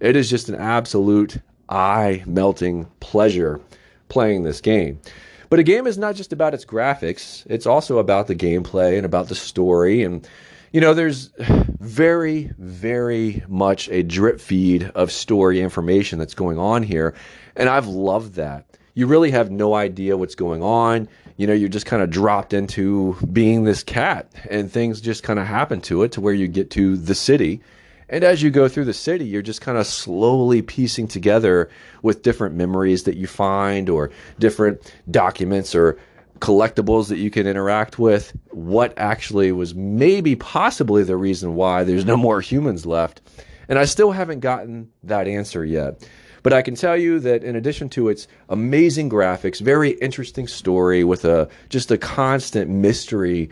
it 0.00 0.16
is 0.16 0.28
just 0.28 0.48
an 0.48 0.56
absolute 0.56 1.38
eye 1.68 2.22
melting 2.26 2.86
pleasure 3.00 3.60
playing 4.08 4.42
this 4.42 4.60
game. 4.60 5.00
But 5.48 5.58
a 5.58 5.64
game 5.64 5.86
is 5.88 5.98
not 5.98 6.14
just 6.14 6.32
about 6.32 6.54
its 6.54 6.64
graphics, 6.64 7.44
it's 7.48 7.66
also 7.66 7.98
about 7.98 8.28
the 8.28 8.36
gameplay 8.36 8.96
and 8.96 9.04
about 9.04 9.28
the 9.28 9.34
story 9.34 10.02
and 10.04 10.26
you 10.72 10.80
know, 10.80 10.94
there's 10.94 11.30
very, 11.38 12.52
very 12.58 13.42
much 13.48 13.88
a 13.88 14.02
drip 14.02 14.40
feed 14.40 14.84
of 14.94 15.10
story 15.10 15.60
information 15.60 16.18
that's 16.18 16.34
going 16.34 16.58
on 16.58 16.82
here. 16.82 17.14
And 17.56 17.68
I've 17.68 17.86
loved 17.86 18.34
that. 18.34 18.66
You 18.94 19.06
really 19.06 19.30
have 19.30 19.50
no 19.50 19.74
idea 19.74 20.16
what's 20.16 20.34
going 20.34 20.62
on. 20.62 21.08
You 21.36 21.46
know, 21.46 21.52
you're 21.54 21.68
just 21.68 21.86
kind 21.86 22.02
of 22.02 22.10
dropped 22.10 22.52
into 22.52 23.16
being 23.32 23.64
this 23.64 23.82
cat, 23.82 24.30
and 24.50 24.70
things 24.70 25.00
just 25.00 25.22
kind 25.22 25.38
of 25.38 25.46
happen 25.46 25.80
to 25.82 26.02
it 26.02 26.12
to 26.12 26.20
where 26.20 26.34
you 26.34 26.46
get 26.48 26.70
to 26.72 26.96
the 26.96 27.14
city. 27.14 27.62
And 28.08 28.24
as 28.24 28.42
you 28.42 28.50
go 28.50 28.68
through 28.68 28.84
the 28.86 28.92
city, 28.92 29.24
you're 29.24 29.40
just 29.40 29.60
kind 29.60 29.78
of 29.78 29.86
slowly 29.86 30.62
piecing 30.62 31.08
together 31.08 31.70
with 32.02 32.22
different 32.22 32.56
memories 32.56 33.04
that 33.04 33.16
you 33.16 33.26
find, 33.26 33.88
or 33.88 34.10
different 34.38 34.94
documents, 35.10 35.74
or 35.74 35.98
collectibles 36.40 37.08
that 37.08 37.18
you 37.18 37.30
can 37.30 37.46
interact 37.46 37.98
with, 37.98 38.36
what 38.50 38.92
actually 38.96 39.52
was 39.52 39.74
maybe 39.74 40.36
possibly 40.36 41.02
the 41.02 41.16
reason 41.16 41.54
why 41.54 41.84
there's 41.84 42.04
no 42.04 42.16
more 42.16 42.40
humans 42.40 42.86
left. 42.86 43.20
And 43.68 43.78
I 43.78 43.84
still 43.84 44.10
haven't 44.10 44.40
gotten 44.40 44.90
that 45.04 45.28
answer 45.28 45.64
yet. 45.64 46.06
But 46.42 46.52
I 46.52 46.62
can 46.62 46.74
tell 46.74 46.96
you 46.96 47.20
that 47.20 47.44
in 47.44 47.54
addition 47.54 47.88
to 47.90 48.08
its 48.08 48.26
amazing 48.48 49.10
graphics, 49.10 49.60
very 49.60 49.90
interesting 49.90 50.48
story 50.48 51.04
with 51.04 51.24
a 51.24 51.48
just 51.68 51.90
a 51.90 51.98
constant 51.98 52.70
mystery 52.70 53.50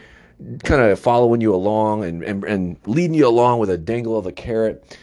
kind 0.64 0.81
of 0.81 0.98
following 0.98 1.40
you 1.40 1.55
along 1.55 2.05
and, 2.05 2.22
and, 2.22 2.44
and 2.44 2.77
leading 2.87 3.14
you 3.14 3.27
along 3.27 3.59
with 3.59 3.70
a 3.70 3.79
dangle 3.79 4.16
of 4.16 4.27
a 4.27 4.33
carrot. 4.33 4.96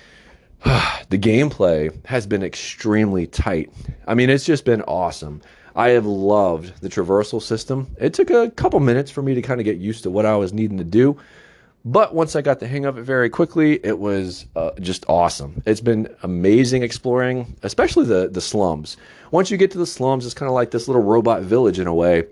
the 1.10 1.18
gameplay 1.18 1.94
has 2.06 2.26
been 2.26 2.42
extremely 2.42 3.28
tight. 3.28 3.72
I 4.08 4.16
mean, 4.16 4.30
it's 4.30 4.46
just 4.46 4.66
been 4.66 4.82
awesome. 4.84 5.42
I 5.76 5.90
have 5.90 6.06
loved 6.06 6.82
the 6.82 6.88
traversal 6.88 7.42
system. 7.42 7.96
It 8.00 8.14
took 8.14 8.30
a 8.30 8.50
couple 8.52 8.80
minutes 8.80 9.12
for 9.12 9.22
me 9.22 9.36
to 9.36 9.42
kind 9.42 9.60
of 9.60 9.66
get 9.66 9.78
used 9.78 10.04
to 10.04 10.10
what 10.10 10.26
I 10.26 10.36
was 10.38 10.54
needing 10.54 10.78
to 10.78 10.86
do. 10.86 11.18
But 11.84 12.16
once 12.16 12.36
I 12.36 12.42
got 12.42 12.60
the 12.60 12.68
hang 12.68 12.86
of 12.86 12.98
it 12.98 13.04
very 13.04 13.30
quickly, 13.30 13.80
it 13.84 14.00
was 14.00 14.48
uh, 14.56 14.72
just 14.80 15.06
awesome. 15.08 15.62
It's 15.68 15.82
been 15.82 16.08
amazing 16.24 16.82
exploring, 16.82 17.56
especially 17.62 18.06
the, 18.06 18.30
the 18.30 18.42
slums. 18.42 18.98
Once 19.30 19.52
you 19.52 19.58
get 19.58 19.70
to 19.72 19.78
the 19.78 19.86
slums, 19.86 20.26
it's 20.26 20.34
kind 20.34 20.48
of 20.48 20.56
like 20.56 20.72
this 20.72 20.88
little 20.88 21.04
robot 21.04 21.44
village 21.44 21.78
in 21.78 21.86
a 21.86 21.94
way. 21.94 22.24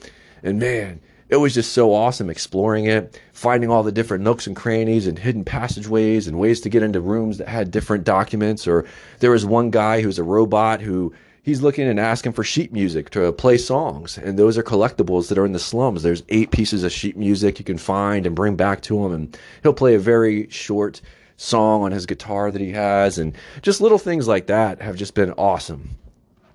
And 0.42 0.58
man, 0.58 1.02
it 1.30 1.36
was 1.36 1.54
just 1.54 1.74
so 1.74 1.94
awesome 1.94 2.30
exploring 2.30 2.86
it, 2.86 3.20
finding 3.34 3.70
all 3.70 3.84
the 3.84 3.92
different 3.92 4.24
nooks 4.24 4.48
and 4.48 4.56
crannies 4.56 5.06
and 5.06 5.20
hidden 5.20 5.44
passageways 5.44 6.28
and 6.28 6.40
ways 6.40 6.62
to 6.62 6.70
get 6.70 6.82
into 6.82 7.02
rooms 7.02 7.38
that 7.38 7.48
had 7.48 7.72
different 7.72 8.06
documents. 8.06 8.68
Or 8.68 8.86
there 9.20 9.32
was 9.32 9.46
one 9.46 9.70
guy 9.70 10.02
who 10.02 10.08
was 10.08 10.18
a 10.18 10.24
robot 10.24 10.82
who 10.82 11.14
he's 11.44 11.62
looking 11.62 11.88
and 11.88 12.00
asking 12.00 12.32
for 12.32 12.44
sheet 12.44 12.74
music 12.74 13.12
to 13.12 13.32
play 13.34 13.58
songs. 13.58 14.18
And 14.18 14.40
those 14.40 14.58
are 14.58 14.64
collectibles 14.64 15.28
that 15.30 15.38
are 15.38 15.46
in 15.46 15.52
the 15.52 15.60
slums. 15.60 16.02
There's 16.02 16.24
eight 16.30 16.50
pieces 16.50 16.84
of 16.84 16.92
sheet 16.92 17.16
music 17.16 17.60
you 17.60 17.66
can 17.66 17.78
find 17.78 18.26
and 18.26 18.36
bring 18.36 18.56
back 18.56 18.82
to 18.84 19.06
him. 19.06 19.12
And 19.12 19.38
he'll 19.62 19.74
play 19.74 19.94
a 19.94 20.00
very 20.00 20.50
short 20.50 21.02
song 21.38 21.84
on 21.84 21.92
his 21.92 22.06
guitar 22.06 22.50
that 22.50 22.62
he 22.62 22.72
has. 22.72 23.20
And 23.20 23.36
just 23.62 23.82
little 23.82 24.00
things 24.00 24.28
like 24.28 24.48
that 24.48 24.82
have 24.82 24.96
just 24.96 25.14
been 25.14 25.32
awesome. 25.34 25.92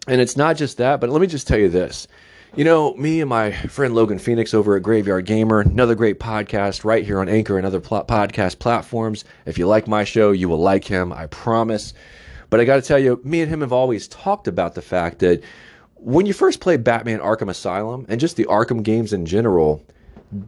And 0.09 0.21
it's 0.21 0.37
not 0.37 0.57
just 0.57 0.79
that 0.79 1.01
but 1.01 1.11
let 1.11 1.21
me 1.21 1.27
just 1.27 1.47
tell 1.47 1.59
you 1.59 1.69
this. 1.69 2.09
You 2.57 2.65
know, 2.65 2.95
me 2.95 3.21
and 3.21 3.29
my 3.29 3.53
friend 3.53 3.95
Logan 3.95 4.19
Phoenix 4.19 4.55
over 4.55 4.75
at 4.75 4.83
Graveyard 4.83 5.27
Gamer, 5.27 5.61
another 5.61 5.95
great 5.95 6.19
podcast 6.19 6.83
right 6.83 7.05
here 7.05 7.21
on 7.21 7.29
Anchor 7.29 7.59
and 7.59 7.67
other 7.67 7.79
pl- 7.79 8.07
podcast 8.07 8.59
platforms. 8.59 9.27
If 9.45 9.59
you 9.59 9.67
like 9.67 9.87
my 9.87 10.05
show, 10.05 10.31
you 10.31 10.49
will 10.49 10.59
like 10.59 10.85
him, 10.85 11.13
I 11.13 11.27
promise. 11.27 11.93
But 12.51 12.61
I 12.61 12.65
got 12.65 12.77
to 12.77 12.83
tell 12.83 12.99
you, 12.99 13.21
me 13.25 13.43
and 13.43 13.51
him 13.51 13.61
have 13.61 13.73
always 13.73 14.09
talked 14.09 14.49
about 14.49 14.75
the 14.75 14.83
fact 14.83 15.19
that 15.19 15.43
when 15.97 16.27
you 16.27 16.33
first 16.33 16.61
play 16.61 16.77
Batman 16.77 17.19
Arkham 17.21 17.51
Asylum 17.51 18.07
and 18.09 18.21
just 18.21 18.37
the 18.37 18.47
Arkham 18.47 18.83
games 18.83 19.13
in 19.13 19.27
general, 19.27 19.85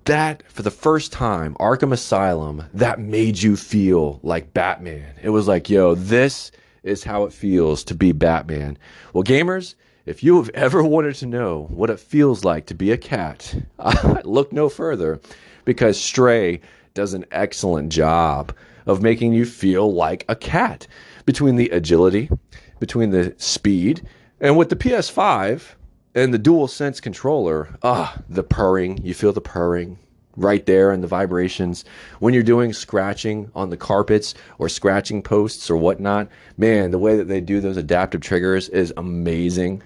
that 0.05 0.43
for 0.51 0.63
the 0.63 0.71
first 0.71 1.13
time, 1.13 1.55
Arkham 1.59 1.93
Asylum, 1.93 2.65
that 2.75 3.01
made 3.01 3.43
you 3.43 3.57
feel 3.57 4.21
like 4.23 4.55
Batman. 4.55 5.15
It 5.23 5.31
was 5.31 5.49
like, 5.49 5.69
yo, 5.69 5.95
this 5.95 6.53
is 6.83 7.05
how 7.05 7.25
it 7.25 7.33
feels 7.33 7.85
to 7.85 7.95
be 7.95 8.13
Batman. 8.13 8.79
Well, 9.13 9.25
gamers, 9.25 9.75
if 10.07 10.23
you 10.23 10.37
have 10.37 10.51
ever 10.55 10.83
wanted 10.83 11.15
to 11.17 11.27
know 11.27 11.67
what 11.71 11.91
it 11.91 12.01
feels 12.01 12.45
like 12.45 12.67
to 12.67 12.75
be 12.75 12.93
a 12.93 12.97
cat, 12.97 13.55
look 14.25 14.53
no 14.53 14.69
further 14.69 15.21
because 15.65 16.01
Stray 16.01 16.61
does 16.95 17.15
an 17.15 17.27
excellent 17.31 17.93
job 17.93 18.55
of 18.87 19.03
making 19.03 19.33
you 19.33 19.45
feel 19.45 19.93
like 19.93 20.25
a 20.29 20.35
cat 20.35 20.87
between 21.25 21.57
the 21.57 21.69
agility, 21.71 22.31
between 22.79 23.11
the 23.11 23.35
speed, 23.37 24.03
and 24.41 24.57
with 24.57 24.69
the 24.69 24.77
PS5 24.77 25.75
and 26.15 26.35
the 26.35 26.39
dual 26.39 26.67
sense 26.67 27.01
controller, 27.01 27.69
ah, 27.83 28.17
the 28.29 28.43
purring, 28.43 28.99
you 29.05 29.15
feel 29.15 29.33
the 29.33 29.41
purring 29.41 29.99
right 30.37 30.65
there 30.67 30.91
and 30.91 31.03
the 31.03 31.09
vibrations. 31.09 31.85
When 32.19 32.35
you're 32.35 32.43
doing 32.43 32.73
scratching 32.73 33.51
on 33.55 33.71
the 33.71 33.77
carpets 33.77 34.35
or 34.59 34.69
scratching 34.69 35.23
posts 35.23 35.71
or 35.71 35.77
whatnot, 35.77 36.29
man, 36.57 36.91
the 36.91 36.99
way 36.99 37.17
that 37.17 37.29
they 37.29 37.41
do 37.41 37.61
those 37.61 37.77
adaptive 37.77 38.21
triggers 38.21 38.69
is 38.69 38.93
amazing. 38.97 39.83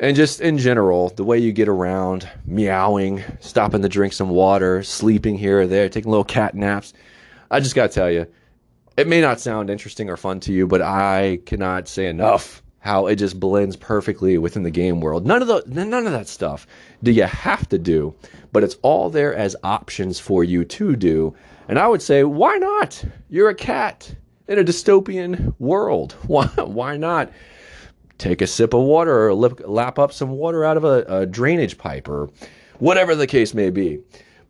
And 0.00 0.16
just 0.16 0.40
in 0.40 0.58
general, 0.58 1.10
the 1.10 1.24
way 1.24 1.38
you 1.38 1.52
get 1.52 1.68
around, 1.68 2.28
meowing, 2.46 3.22
stopping 3.40 3.82
to 3.82 3.88
drink 3.88 4.12
some 4.12 4.30
water, 4.30 4.82
sleeping 4.82 5.38
here 5.38 5.60
or 5.60 5.66
there, 5.66 5.88
taking 5.88 6.10
little 6.10 6.24
cat 6.24 6.54
naps. 6.54 6.92
I 7.50 7.60
just 7.60 7.76
got 7.76 7.90
to 7.90 7.94
tell 7.94 8.10
you, 8.10 8.26
it 8.96 9.08
may 9.08 9.20
not 9.20 9.40
sound 9.40 9.70
interesting 9.70 10.08
or 10.08 10.16
fun 10.16 10.40
to 10.40 10.52
you, 10.52 10.66
but 10.66 10.82
I 10.82 11.40
cannot 11.46 11.88
say 11.88 12.06
enough 12.06 12.62
how 12.84 13.06
it 13.06 13.16
just 13.16 13.40
blends 13.40 13.76
perfectly 13.76 14.36
within 14.36 14.62
the 14.62 14.70
game 14.70 15.00
world. 15.00 15.26
None 15.26 15.40
of 15.40 15.48
the 15.48 15.62
none 15.66 16.06
of 16.06 16.12
that 16.12 16.28
stuff 16.28 16.66
do 17.02 17.10
you 17.10 17.24
have 17.24 17.68
to 17.70 17.78
do, 17.78 18.14
but 18.52 18.62
it's 18.62 18.76
all 18.82 19.08
there 19.08 19.34
as 19.34 19.56
options 19.64 20.20
for 20.20 20.44
you 20.44 20.64
to 20.66 20.94
do. 20.94 21.34
And 21.66 21.78
I 21.78 21.88
would 21.88 22.02
say, 22.02 22.24
why 22.24 22.58
not? 22.58 23.02
You're 23.30 23.48
a 23.48 23.54
cat 23.54 24.14
in 24.48 24.58
a 24.58 24.64
dystopian 24.64 25.54
world. 25.58 26.12
Why 26.26 26.46
why 26.46 26.98
not 26.98 27.32
take 28.18 28.42
a 28.42 28.46
sip 28.46 28.74
of 28.74 28.82
water 28.82 29.28
or 29.28 29.34
lip, 29.34 29.62
lap 29.64 29.98
up 29.98 30.12
some 30.12 30.30
water 30.30 30.64
out 30.64 30.76
of 30.76 30.84
a, 30.84 31.04
a 31.08 31.26
drainage 31.26 31.78
pipe 31.78 32.06
or 32.06 32.28
whatever 32.78 33.14
the 33.14 33.26
case 33.26 33.54
may 33.54 33.70
be? 33.70 34.00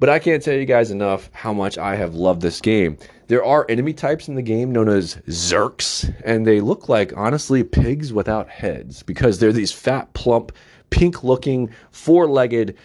But 0.00 0.08
I 0.08 0.18
can't 0.18 0.42
tell 0.42 0.54
you 0.54 0.64
guys 0.64 0.90
enough 0.90 1.30
how 1.32 1.52
much 1.52 1.78
I 1.78 1.94
have 1.94 2.16
loved 2.16 2.42
this 2.42 2.60
game. 2.60 2.98
There 3.26 3.44
are 3.44 3.64
enemy 3.70 3.94
types 3.94 4.28
in 4.28 4.34
the 4.34 4.42
game 4.42 4.70
known 4.70 4.88
as 4.88 5.16
Zurks, 5.28 6.12
and 6.24 6.46
they 6.46 6.60
look 6.60 6.90
like, 6.90 7.16
honestly, 7.16 7.64
pigs 7.64 8.12
without 8.12 8.50
heads 8.50 9.02
because 9.02 9.38
they're 9.38 9.52
these 9.52 9.72
fat, 9.72 10.12
plump, 10.12 10.52
pink 10.90 11.24
looking, 11.24 11.70
four 11.90 12.28
legged 12.28 12.76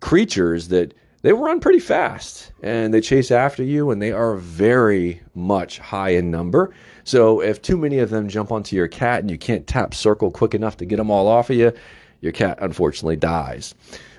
creatures 0.00 0.68
that 0.68 0.94
they 1.22 1.32
run 1.32 1.58
pretty 1.58 1.80
fast 1.80 2.52
and 2.62 2.94
they 2.94 3.00
chase 3.00 3.32
after 3.32 3.64
you, 3.64 3.90
and 3.90 4.00
they 4.00 4.12
are 4.12 4.36
very 4.36 5.20
much 5.34 5.80
high 5.80 6.10
in 6.10 6.30
number. 6.30 6.72
So 7.02 7.40
if 7.40 7.60
too 7.60 7.76
many 7.76 7.98
of 7.98 8.10
them 8.10 8.28
jump 8.28 8.52
onto 8.52 8.76
your 8.76 8.86
cat 8.86 9.20
and 9.20 9.30
you 9.30 9.38
can't 9.38 9.66
tap 9.66 9.94
circle 9.94 10.30
quick 10.30 10.54
enough 10.54 10.76
to 10.76 10.84
get 10.84 10.96
them 10.96 11.10
all 11.10 11.26
off 11.26 11.50
of 11.50 11.56
you, 11.56 11.72
your 12.20 12.32
cat 12.32 12.58
unfortunately 12.60 13.16
dies. 13.16 13.74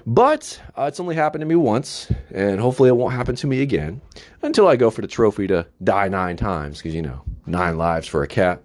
But 0.10 0.60
uh, 0.76 0.86
it's 0.86 1.00
only 1.00 1.13
happened 1.13 1.43
to 1.43 1.45
me 1.45 1.56
once, 1.56 2.12
and 2.34 2.60
hopefully 2.60 2.89
it 2.89 2.95
won't 2.95 3.13
happen 3.13 3.36
to 3.36 3.45
me 3.45 3.62
again 3.62 4.02
until 4.41 4.67
I 4.67 4.76
go 4.76 4.89
for 4.89 5.02
the 5.02 5.08
trophy 5.08 5.45
to 5.45 5.67
die 5.84 6.08
nine 6.08 6.36
times, 6.36 6.80
because 6.80 6.95
you 6.95 7.04
know, 7.04 7.22
nine 7.45 7.78
lives 7.78 8.08
for 8.08 8.24
a 8.24 8.28
cat. 8.28 8.60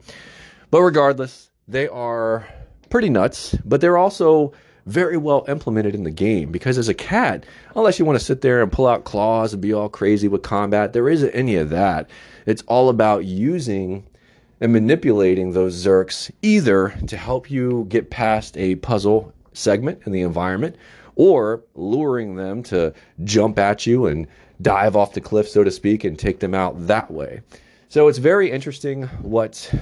But 0.71 0.81
regardless, 0.81 1.51
they 1.69 1.87
are 1.89 2.49
pretty 2.89 3.11
nuts, 3.11 3.55
but 3.63 3.83
they're 3.83 3.99
also 3.99 4.55
very 4.87 5.19
well 5.19 5.45
implemented 5.47 5.95
in 5.95 6.05
the 6.05 6.11
game 6.11 6.51
because 6.51 6.79
as 6.79 6.89
a 6.89 6.95
cat, 6.95 7.45
unless 7.77 7.99
you 7.99 8.07
want 8.07 8.19
to 8.19 8.25
sit 8.25 8.41
there 8.41 8.63
and 8.63 8.73
pull 8.73 8.87
out 8.87 9.05
claws 9.05 9.53
and 9.53 9.61
be 9.61 9.75
all 9.75 9.91
crazy 9.91 10.29
with 10.29 10.41
combat, 10.41 10.95
there 10.95 11.11
isn't 11.11 11.31
any 11.33 11.57
of 11.57 11.69
that. 11.69 12.09
It's 12.47 12.63
all 12.69 12.89
about 12.89 13.27
using 13.27 14.07
and 14.63 14.73
manipulating 14.73 15.53
those 15.53 15.85
Zurks 15.85 16.31
either 16.41 16.95
to 17.07 17.19
help 17.19 17.51
you 17.51 17.85
get 17.91 18.09
past 18.09 18.57
a 18.57 18.77
puzzle 18.77 19.35
segment 19.53 20.01
in 20.07 20.13
the 20.13 20.23
environment 20.23 20.77
or 21.17 21.63
luring 21.75 22.37
them 22.37 22.63
to 22.65 22.93
jump 23.25 23.59
at 23.59 23.87
you 23.87 24.07
and 24.07 24.27
dive 24.63 24.97
off 24.97 25.15
the 25.15 25.21
cliff, 25.21 25.49
so 25.49 25.65
to 25.65 25.71
speak, 25.71 26.05
and 26.05 26.19
take 26.19 26.41
them 26.41 26.55
out 26.55 26.87
that 26.87 27.11
way. 27.11 27.41
So 27.89 28.09
it's 28.09 28.19
very 28.19 28.51
interesting 28.51 29.05
what 29.23 29.73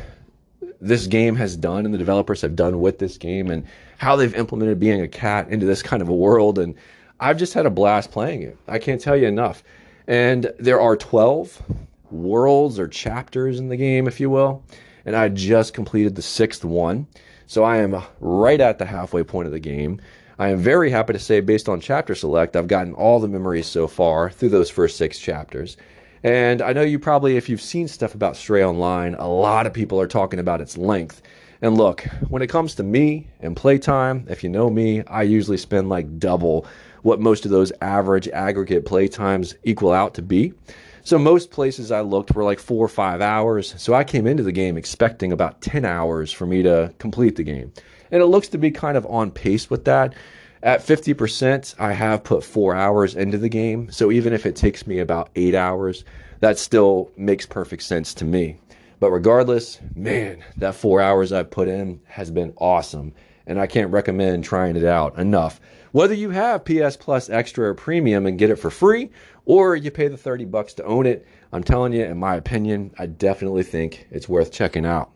this 0.81 1.07
game 1.07 1.37
has 1.37 1.57
done 1.57 1.85
and 1.85 1.95
the 1.95 1.99
developers 1.99 2.41
have 2.43 2.57
done 2.57 2.81
with 2.81 2.99
this 2.99 3.17
game 3.17 3.51
and 3.51 3.65
how 3.99 4.17
they've 4.17 4.35
implemented 4.35 4.81
being 4.81 5.01
a 5.01 5.09
cat 5.09 5.49
into 5.49 5.65
this 5.65 5.83
kind 5.83 6.03
of 6.03 6.09
a 6.09 6.15
world. 6.15 6.59
And 6.59 6.75
I've 7.21 7.37
just 7.37 7.55
had 7.55 7.67
a 7.67 7.71
blast 7.71 8.11
playing 8.11 8.43
it. 8.43 8.59
I 8.67 8.79
can't 8.79 9.01
tell 9.01 9.17
you 9.17 9.29
enough. 9.29 9.63
And 10.09 10.53
there 10.59 10.81
are 10.81 10.97
12 10.97 11.63
worlds 12.11 12.79
or 12.79 12.89
chapters 12.89 13.61
in 13.61 13.69
the 13.69 13.77
game, 13.77 14.09
if 14.09 14.21
you 14.21 14.29
will. 14.29 14.65
And 15.07 15.15
I 15.15 15.29
just 15.29 15.73
completed 15.73 16.17
the 16.17 16.23
sixth 16.23 16.65
one. 16.65 17.07
So 17.47 17.65
I 17.65 17.79
am 17.79 18.03
right 18.21 18.61
at 18.61 18.79
the 18.79 18.87
halfway 18.87 19.23
point 19.23 19.47
of 19.47 19.53
the 19.53 19.61
game. 19.61 20.01
I 20.39 20.49
am 20.49 20.59
very 20.59 20.91
happy 20.91 21.13
to 21.13 21.19
say, 21.19 21.41
based 21.41 21.69
on 21.69 21.81
chapter 21.81 22.15
select, 22.15 22.57
I've 22.57 22.69
gotten 22.69 22.95
all 22.95 23.21
the 23.21 23.29
memories 23.29 23.67
so 23.67 23.87
far 23.87 24.31
through 24.31 24.49
those 24.49 24.71
first 24.71 24.97
six 24.97 25.19
chapters. 25.19 25.77
And 26.25 26.63
I 26.63 26.73
know 26.73 26.83
you 26.83 26.99
probably, 26.99 27.37
if 27.37 27.49
you've 27.49 27.61
seen 27.61 27.89
stuff 27.89 28.15
about 28.15 28.37
Stray 28.37 28.65
Online, 28.65 29.15
a 29.17 29.29
lot 29.29 29.67
of 29.67 29.73
people 29.73 30.01
are 30.01 30.07
talking 30.07 30.39
about 30.39 30.61
its 30.61 30.79
length. 30.79 31.21
And 31.61 31.77
look, 31.77 32.03
when 32.29 32.43
it 32.43 32.49
comes 32.49 32.75
to 32.77 32.83
me 32.83 33.29
and 33.41 33.55
playtime, 33.55 34.27
if 34.29 34.43
you 34.43 34.49
know 34.49 34.71
me, 34.71 35.03
I 35.05 35.23
usually 35.23 35.57
spend 35.59 35.89
like 35.89 36.19
double 36.19 36.67
what 37.03 37.21
most 37.21 37.45
of 37.45 37.51
those 37.51 37.73
average 37.81 38.29
aggregate 38.29 38.85
playtimes 38.85 39.55
equal 39.65 39.93
out 39.93 40.15
to 40.15 40.23
be. 40.23 40.55
So 41.03 41.19
most 41.19 41.51
places 41.51 41.91
I 41.91 42.01
looked 42.01 42.35
were 42.35 42.45
like 42.45 42.61
four 42.61 42.85
or 42.85 42.89
five 42.89 43.21
hours. 43.21 43.75
So 43.77 43.95
I 43.95 44.05
came 44.05 44.27
into 44.27 44.43
the 44.43 44.53
game 44.53 44.77
expecting 44.77 45.33
about 45.33 45.61
10 45.61 45.85
hours 45.85 46.31
for 46.33 46.47
me 46.47 46.63
to 46.63 46.95
complete 46.99 47.37
the 47.37 47.43
game 47.43 47.73
and 48.13 48.23
it 48.23 48.27
looks 48.27 48.49
to 48.49 48.59
be 48.59 48.71
kind 48.71 48.97
of 48.97 49.07
on 49.07 49.33
pace 49.33 49.69
with 49.69 49.87
that. 49.87 50.15
At 50.63 50.81
50%, 50.81 51.75
I 51.81 51.93
have 51.93 52.23
put 52.23 52.45
four 52.45 52.77
hours 52.77 53.17
into 53.17 53.39
the 53.39 53.49
game, 53.49 53.91
so 53.91 54.13
even 54.13 54.33
if 54.33 54.47
it 54.47 54.55
takes 54.55 54.87
me 54.87 55.01
about 55.01 55.31
eight 55.35 55.57
hours, 55.57 56.05
that 56.39 56.59
still 56.59 57.11
makes 57.17 57.47
perfect 57.47 57.83
sense 57.83 58.15
to 58.15 58.25
me. 58.25 58.59
But 59.01 59.11
regardless, 59.11 59.81
man, 59.97 60.45
that 60.59 60.77
four 60.77 61.01
hours 61.01 61.33
I've 61.33 61.51
put 61.51 61.67
in 61.67 62.01
has 62.05 62.31
been 62.31 62.53
awesome, 62.59 63.13
and 63.45 63.59
I 63.59 63.67
can't 63.67 63.91
recommend 63.91 64.45
trying 64.45 64.77
it 64.77 64.85
out 64.85 65.19
enough. 65.19 65.61
Whether 65.91 66.15
you 66.15 66.31
have 66.31 66.65
PS 66.65 66.97
Plus 66.97 67.29
Extra 67.29 67.71
or 67.71 67.75
Premium 67.75 68.27
and 68.27 68.39
get 68.39 68.51
it 68.51 68.57
for 68.57 68.71
free, 68.71 69.11
or 69.45 69.77
you 69.77 69.91
pay 69.91 70.09
the 70.09 70.17
30 70.17 70.45
bucks 70.47 70.75
to 70.75 70.85
own 70.85 71.07
it, 71.07 71.27
I'm 71.53 71.65
telling 71.65 71.93
you, 71.93 72.05
in 72.05 72.19
my 72.19 72.37
opinion, 72.37 72.93
I 72.99 73.07
definitely 73.07 73.63
think 73.63 74.07
it's 74.11 74.29
worth 74.29 74.53
checking 74.53 74.87
out. 74.87 75.11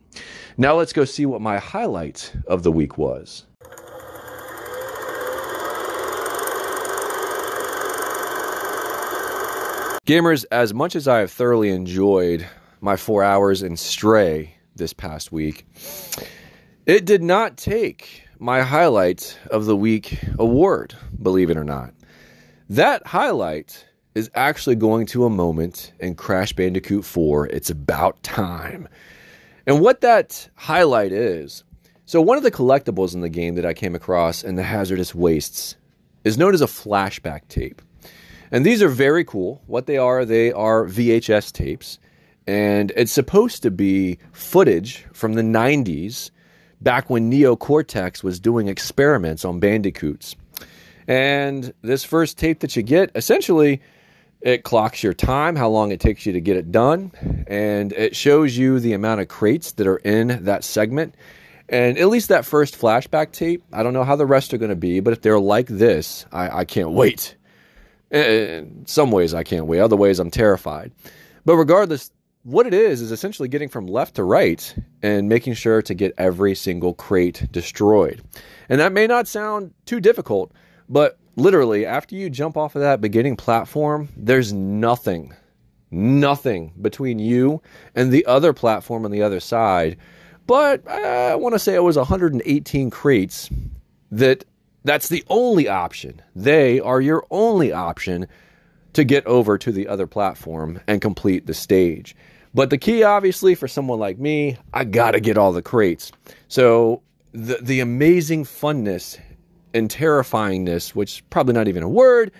Now 0.56 0.74
let's 0.74 0.92
go 0.92 1.04
see 1.04 1.26
what 1.26 1.40
my 1.40 1.58
highlight 1.58 2.34
of 2.46 2.62
the 2.62 2.72
week 2.72 2.98
was. 2.98 3.44
Gamers, 10.06 10.44
as 10.52 10.72
much 10.72 10.94
as 10.94 11.08
I 11.08 11.18
have 11.18 11.32
thoroughly 11.32 11.70
enjoyed 11.70 12.46
my 12.80 12.96
four 12.96 13.24
hours 13.24 13.62
in 13.62 13.76
Stray 13.76 14.54
this 14.76 14.92
past 14.92 15.32
week, 15.32 15.66
it 16.86 17.04
did 17.04 17.24
not 17.24 17.56
take 17.56 18.22
my 18.38 18.62
highlight 18.62 19.36
of 19.50 19.64
the 19.64 19.76
week 19.76 20.20
award, 20.38 20.94
believe 21.20 21.50
it 21.50 21.56
or 21.56 21.64
not. 21.64 21.92
That 22.68 23.04
highlight 23.06 23.84
is 24.16 24.30
actually 24.34 24.76
going 24.76 25.04
to 25.04 25.26
a 25.26 25.30
moment 25.30 25.92
in 26.00 26.14
Crash 26.14 26.54
Bandicoot 26.54 27.04
4. 27.04 27.48
It's 27.48 27.68
about 27.68 28.22
time. 28.22 28.88
And 29.66 29.80
what 29.82 30.00
that 30.00 30.48
highlight 30.54 31.12
is 31.12 31.64
so, 32.06 32.22
one 32.22 32.38
of 32.38 32.44
the 32.44 32.52
collectibles 32.52 33.14
in 33.14 33.20
the 33.20 33.28
game 33.28 33.56
that 33.56 33.66
I 33.66 33.74
came 33.74 33.94
across 33.94 34.42
in 34.42 34.54
the 34.54 34.62
hazardous 34.62 35.14
wastes 35.14 35.76
is 36.24 36.38
known 36.38 36.54
as 36.54 36.62
a 36.62 36.66
flashback 36.66 37.46
tape. 37.48 37.82
And 38.50 38.64
these 38.64 38.80
are 38.80 38.88
very 38.88 39.24
cool. 39.24 39.60
What 39.66 39.86
they 39.86 39.98
are, 39.98 40.24
they 40.24 40.50
are 40.52 40.86
VHS 40.86 41.52
tapes. 41.52 41.98
And 42.46 42.92
it's 42.96 43.12
supposed 43.12 43.62
to 43.64 43.70
be 43.70 44.18
footage 44.32 45.04
from 45.12 45.34
the 45.34 45.42
90s, 45.42 46.30
back 46.80 47.10
when 47.10 47.30
Neocortex 47.30 48.22
was 48.22 48.40
doing 48.40 48.68
experiments 48.68 49.44
on 49.44 49.58
bandicoots. 49.58 50.36
And 51.08 51.74
this 51.82 52.04
first 52.04 52.38
tape 52.38 52.60
that 52.60 52.76
you 52.76 52.82
get 52.82 53.10
essentially 53.14 53.82
it 54.46 54.62
clocks 54.62 55.02
your 55.02 55.12
time, 55.12 55.56
how 55.56 55.68
long 55.68 55.90
it 55.90 55.98
takes 55.98 56.24
you 56.24 56.32
to 56.32 56.40
get 56.40 56.56
it 56.56 56.70
done, 56.70 57.10
and 57.48 57.92
it 57.94 58.14
shows 58.14 58.56
you 58.56 58.78
the 58.78 58.92
amount 58.92 59.20
of 59.20 59.26
crates 59.26 59.72
that 59.72 59.88
are 59.88 59.96
in 59.96 60.44
that 60.44 60.62
segment. 60.62 61.16
And 61.68 61.98
at 61.98 62.06
least 62.06 62.28
that 62.28 62.44
first 62.44 62.78
flashback 62.78 63.32
tape, 63.32 63.64
I 63.72 63.82
don't 63.82 63.92
know 63.92 64.04
how 64.04 64.14
the 64.14 64.24
rest 64.24 64.54
are 64.54 64.58
going 64.58 64.70
to 64.70 64.76
be, 64.76 65.00
but 65.00 65.12
if 65.12 65.20
they're 65.20 65.40
like 65.40 65.66
this, 65.66 66.26
I, 66.30 66.60
I 66.60 66.64
can't 66.64 66.92
wait. 66.92 67.34
Eh, 68.12 68.58
in 68.58 68.86
some 68.86 69.10
ways, 69.10 69.34
I 69.34 69.42
can't 69.42 69.66
wait. 69.66 69.80
Other 69.80 69.96
ways, 69.96 70.20
I'm 70.20 70.30
terrified. 70.30 70.92
But 71.44 71.56
regardless, 71.56 72.12
what 72.44 72.68
it 72.68 72.74
is 72.74 73.02
is 73.02 73.10
essentially 73.10 73.48
getting 73.48 73.68
from 73.68 73.88
left 73.88 74.14
to 74.14 74.22
right 74.22 74.76
and 75.02 75.28
making 75.28 75.54
sure 75.54 75.82
to 75.82 75.92
get 75.92 76.14
every 76.18 76.54
single 76.54 76.94
crate 76.94 77.48
destroyed. 77.50 78.22
And 78.68 78.80
that 78.80 78.92
may 78.92 79.08
not 79.08 79.26
sound 79.26 79.74
too 79.86 79.98
difficult, 79.98 80.52
but 80.88 81.18
literally, 81.36 81.86
after 81.86 82.14
you 82.14 82.28
jump 82.28 82.56
off 82.56 82.74
of 82.74 82.82
that 82.82 83.00
beginning 83.00 83.36
platform, 83.36 84.08
there's 84.16 84.52
nothing, 84.52 85.34
nothing 85.90 86.72
between 86.80 87.18
you 87.18 87.62
and 87.94 88.10
the 88.10 88.26
other 88.26 88.52
platform 88.52 89.04
on 89.04 89.10
the 89.10 89.22
other 89.22 89.40
side. 89.40 89.96
But 90.46 90.86
I 90.88 91.34
want 91.34 91.54
to 91.54 91.58
say 91.58 91.74
it 91.74 91.82
was 91.82 91.96
118 91.96 92.90
crates 92.90 93.50
that 94.10 94.44
that's 94.84 95.08
the 95.08 95.24
only 95.28 95.68
option. 95.68 96.22
They 96.34 96.80
are 96.80 97.00
your 97.00 97.26
only 97.30 97.72
option 97.72 98.26
to 98.92 99.04
get 99.04 99.26
over 99.26 99.58
to 99.58 99.72
the 99.72 99.88
other 99.88 100.06
platform 100.06 100.80
and 100.86 101.02
complete 101.02 101.46
the 101.46 101.54
stage. 101.54 102.16
But 102.54 102.70
the 102.70 102.78
key, 102.78 103.02
obviously, 103.02 103.54
for 103.54 103.68
someone 103.68 103.98
like 103.98 104.18
me, 104.18 104.56
I 104.72 104.84
gotta 104.84 105.20
get 105.20 105.36
all 105.36 105.52
the 105.52 105.60
crates. 105.60 106.12
So 106.48 107.02
the 107.32 107.58
the 107.60 107.80
amazing 107.80 108.44
funness 108.44 109.18
and 109.76 109.90
terrifyingness, 109.90 110.94
which 110.94 111.16
is 111.16 111.20
probably 111.30 111.54
not 111.54 111.68
even 111.68 111.82
a 111.82 111.88
word, 111.88 112.32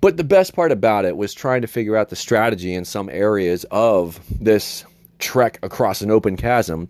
but 0.00 0.16
the 0.16 0.24
best 0.24 0.54
part 0.54 0.72
about 0.72 1.04
it 1.04 1.16
was 1.16 1.32
trying 1.32 1.62
to 1.62 1.68
figure 1.68 1.96
out 1.96 2.08
the 2.08 2.16
strategy 2.16 2.74
in 2.74 2.84
some 2.84 3.08
areas 3.08 3.64
of 3.70 4.20
this 4.40 4.84
trek 5.18 5.58
across 5.62 6.00
an 6.00 6.10
open 6.10 6.36
chasm, 6.36 6.88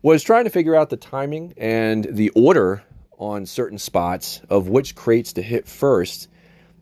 was 0.00 0.22
trying 0.22 0.44
to 0.44 0.50
figure 0.50 0.74
out 0.74 0.90
the 0.90 0.96
timing 0.96 1.52
and 1.56 2.06
the 2.10 2.30
order 2.30 2.82
on 3.18 3.46
certain 3.46 3.78
spots 3.78 4.40
of 4.48 4.68
which 4.68 4.94
crates 4.94 5.34
to 5.34 5.42
hit 5.42 5.66
first 5.66 6.28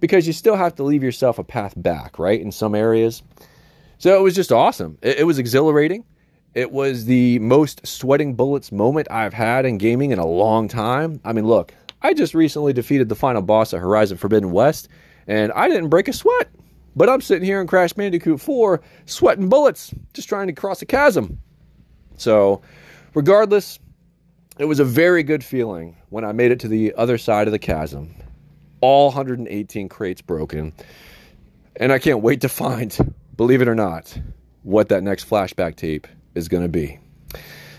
because 0.00 0.26
you 0.26 0.32
still 0.32 0.56
have 0.56 0.74
to 0.76 0.82
leave 0.82 1.02
yourself 1.02 1.38
a 1.38 1.44
path 1.44 1.74
back, 1.76 2.18
right? 2.18 2.40
In 2.40 2.52
some 2.52 2.74
areas. 2.74 3.22
So 3.98 4.16
it 4.16 4.22
was 4.22 4.34
just 4.34 4.52
awesome. 4.52 4.98
It, 5.02 5.20
it, 5.20 5.24
was 5.24 5.38
exhilarating. 5.38 6.04
It 6.56 6.72
was 6.72 7.04
the 7.04 7.38
most 7.40 7.86
sweating 7.86 8.34
bullets 8.34 8.72
moment 8.72 9.08
I've 9.10 9.34
had 9.34 9.66
in 9.66 9.76
gaming 9.76 10.10
in 10.10 10.18
a 10.18 10.26
long 10.26 10.68
time. 10.68 11.20
I 11.22 11.34
mean, 11.34 11.46
look, 11.46 11.74
I 12.00 12.14
just 12.14 12.32
recently 12.32 12.72
defeated 12.72 13.10
the 13.10 13.14
final 13.14 13.42
boss 13.42 13.74
of 13.74 13.80
Horizon 13.82 14.16
Forbidden 14.16 14.50
West, 14.52 14.88
and 15.26 15.52
I 15.52 15.68
didn't 15.68 15.90
break 15.90 16.08
a 16.08 16.14
sweat. 16.14 16.48
But 16.96 17.10
I'm 17.10 17.20
sitting 17.20 17.44
here 17.44 17.60
in 17.60 17.66
Crash 17.66 17.92
Bandicoot 17.92 18.40
4 18.40 18.80
sweating 19.04 19.50
bullets, 19.50 19.94
just 20.14 20.30
trying 20.30 20.46
to 20.46 20.54
cross 20.54 20.80
a 20.80 20.86
chasm. 20.86 21.38
So, 22.16 22.62
regardless, 23.12 23.78
it 24.58 24.64
was 24.64 24.80
a 24.80 24.84
very 24.84 25.22
good 25.22 25.44
feeling 25.44 25.94
when 26.08 26.24
I 26.24 26.32
made 26.32 26.52
it 26.52 26.60
to 26.60 26.68
the 26.68 26.94
other 26.94 27.18
side 27.18 27.48
of 27.48 27.52
the 27.52 27.58
chasm. 27.58 28.14
All 28.80 29.08
118 29.08 29.90
crates 29.90 30.22
broken. 30.22 30.72
And 31.76 31.92
I 31.92 31.98
can't 31.98 32.22
wait 32.22 32.40
to 32.40 32.48
find 32.48 33.14
believe 33.36 33.60
it 33.60 33.68
or 33.68 33.74
not, 33.74 34.18
what 34.62 34.88
that 34.88 35.02
next 35.02 35.28
flashback 35.28 35.76
tape 35.76 36.06
is 36.36 36.48
going 36.48 36.62
to 36.62 36.68
be. 36.68 37.00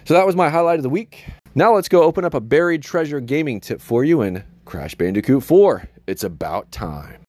So 0.05 0.13
that 0.13 0.25
was 0.25 0.35
my 0.35 0.49
highlight 0.49 0.79
of 0.79 0.83
the 0.83 0.89
week. 0.89 1.25
Now 1.55 1.75
let's 1.75 1.89
go 1.89 2.03
open 2.03 2.25
up 2.25 2.33
a 2.33 2.41
buried 2.41 2.83
treasure 2.83 3.19
gaming 3.19 3.59
tip 3.59 3.81
for 3.81 4.03
you 4.03 4.21
in 4.21 4.43
Crash 4.65 4.95
Bandicoot 4.95 5.43
4. 5.43 5.87
It's 6.07 6.23
about 6.23 6.71
time. 6.71 7.21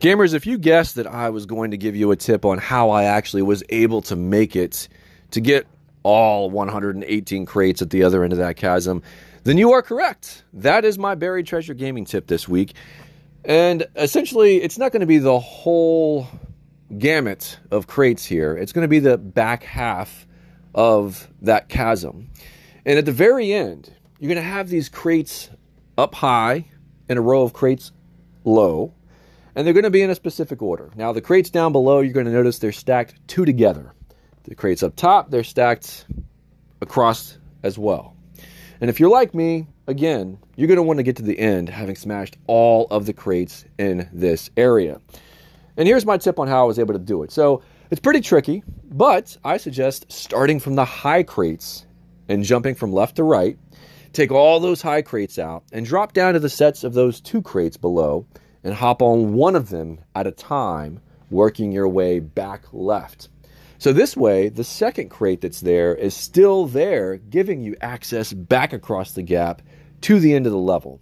Gamers, 0.00 0.32
if 0.32 0.46
you 0.46 0.58
guessed 0.58 0.94
that 0.94 1.08
I 1.08 1.30
was 1.30 1.44
going 1.44 1.72
to 1.72 1.76
give 1.76 1.96
you 1.96 2.12
a 2.12 2.16
tip 2.16 2.44
on 2.44 2.58
how 2.58 2.90
I 2.90 3.04
actually 3.04 3.42
was 3.42 3.64
able 3.68 4.00
to 4.02 4.14
make 4.14 4.54
it 4.54 4.88
to 5.32 5.40
get 5.40 5.66
all 6.04 6.50
118 6.50 7.46
crates 7.46 7.82
at 7.82 7.90
the 7.90 8.04
other 8.04 8.22
end 8.22 8.32
of 8.32 8.38
that 8.38 8.56
chasm, 8.56 9.02
then 9.42 9.58
you 9.58 9.72
are 9.72 9.82
correct. 9.82 10.44
That 10.52 10.84
is 10.84 10.98
my 10.98 11.14
buried 11.14 11.46
treasure 11.46 11.74
gaming 11.74 12.04
tip 12.04 12.28
this 12.28 12.48
week. 12.48 12.74
And 13.44 13.86
essentially, 13.96 14.62
it's 14.62 14.78
not 14.78 14.92
going 14.92 15.00
to 15.00 15.06
be 15.06 15.18
the 15.18 15.40
whole 15.40 16.28
gamut 16.96 17.58
of 17.70 17.86
crates 17.86 18.24
here. 18.24 18.56
It's 18.56 18.72
going 18.72 18.84
to 18.84 18.88
be 18.88 18.98
the 18.98 19.18
back 19.18 19.62
half 19.64 20.26
of 20.74 21.28
that 21.42 21.68
chasm. 21.68 22.30
And 22.86 22.98
at 22.98 23.04
the 23.04 23.12
very 23.12 23.52
end, 23.52 23.92
you're 24.18 24.28
going 24.28 24.42
to 24.42 24.50
have 24.50 24.68
these 24.68 24.88
crates 24.88 25.50
up 25.96 26.14
high 26.14 26.70
and 27.08 27.18
a 27.18 27.22
row 27.22 27.42
of 27.42 27.52
crates 27.52 27.92
low. 28.44 28.94
And 29.54 29.66
they're 29.66 29.74
going 29.74 29.84
to 29.84 29.90
be 29.90 30.02
in 30.02 30.10
a 30.10 30.14
specific 30.14 30.62
order. 30.62 30.90
Now, 30.94 31.12
the 31.12 31.20
crates 31.20 31.50
down 31.50 31.72
below, 31.72 32.00
you're 32.00 32.12
going 32.12 32.26
to 32.26 32.32
notice 32.32 32.58
they're 32.58 32.72
stacked 32.72 33.14
two 33.26 33.44
together. 33.44 33.92
The 34.44 34.54
crates 34.54 34.82
up 34.82 34.94
top, 34.96 35.30
they're 35.30 35.44
stacked 35.44 36.06
across 36.80 37.38
as 37.62 37.76
well. 37.76 38.14
And 38.80 38.88
if 38.88 39.00
you're 39.00 39.10
like 39.10 39.34
me, 39.34 39.66
again, 39.88 40.38
you're 40.54 40.68
going 40.68 40.76
to 40.76 40.82
want 40.82 40.98
to 40.98 41.02
get 41.02 41.16
to 41.16 41.22
the 41.22 41.38
end 41.38 41.68
having 41.68 41.96
smashed 41.96 42.36
all 42.46 42.86
of 42.90 43.06
the 43.06 43.12
crates 43.12 43.64
in 43.78 44.08
this 44.12 44.48
area. 44.56 45.00
And 45.78 45.86
here's 45.86 46.04
my 46.04 46.18
tip 46.18 46.40
on 46.40 46.48
how 46.48 46.64
I 46.64 46.66
was 46.66 46.80
able 46.80 46.94
to 46.94 46.98
do 46.98 47.22
it. 47.22 47.30
So 47.30 47.62
it's 47.90 48.00
pretty 48.00 48.20
tricky, 48.20 48.64
but 48.90 49.36
I 49.44 49.58
suggest 49.58 50.10
starting 50.10 50.58
from 50.58 50.74
the 50.74 50.84
high 50.84 51.22
crates 51.22 51.86
and 52.28 52.42
jumping 52.42 52.74
from 52.74 52.92
left 52.92 53.16
to 53.16 53.22
right. 53.22 53.56
Take 54.12 54.32
all 54.32 54.58
those 54.58 54.82
high 54.82 55.02
crates 55.02 55.38
out 55.38 55.62
and 55.70 55.86
drop 55.86 56.12
down 56.12 56.34
to 56.34 56.40
the 56.40 56.48
sets 56.48 56.82
of 56.82 56.94
those 56.94 57.20
two 57.20 57.40
crates 57.42 57.76
below 57.76 58.26
and 58.64 58.74
hop 58.74 59.02
on 59.02 59.34
one 59.34 59.54
of 59.54 59.68
them 59.68 60.00
at 60.16 60.26
a 60.26 60.32
time, 60.32 61.00
working 61.30 61.70
your 61.70 61.88
way 61.88 62.18
back 62.18 62.64
left. 62.72 63.28
So 63.78 63.92
this 63.92 64.16
way, 64.16 64.48
the 64.48 64.64
second 64.64 65.10
crate 65.10 65.42
that's 65.42 65.60
there 65.60 65.94
is 65.94 66.12
still 66.12 66.66
there, 66.66 67.18
giving 67.18 67.62
you 67.62 67.76
access 67.80 68.32
back 68.32 68.72
across 68.72 69.12
the 69.12 69.22
gap 69.22 69.62
to 70.00 70.18
the 70.18 70.34
end 70.34 70.46
of 70.46 70.52
the 70.52 70.58
level. 70.58 71.00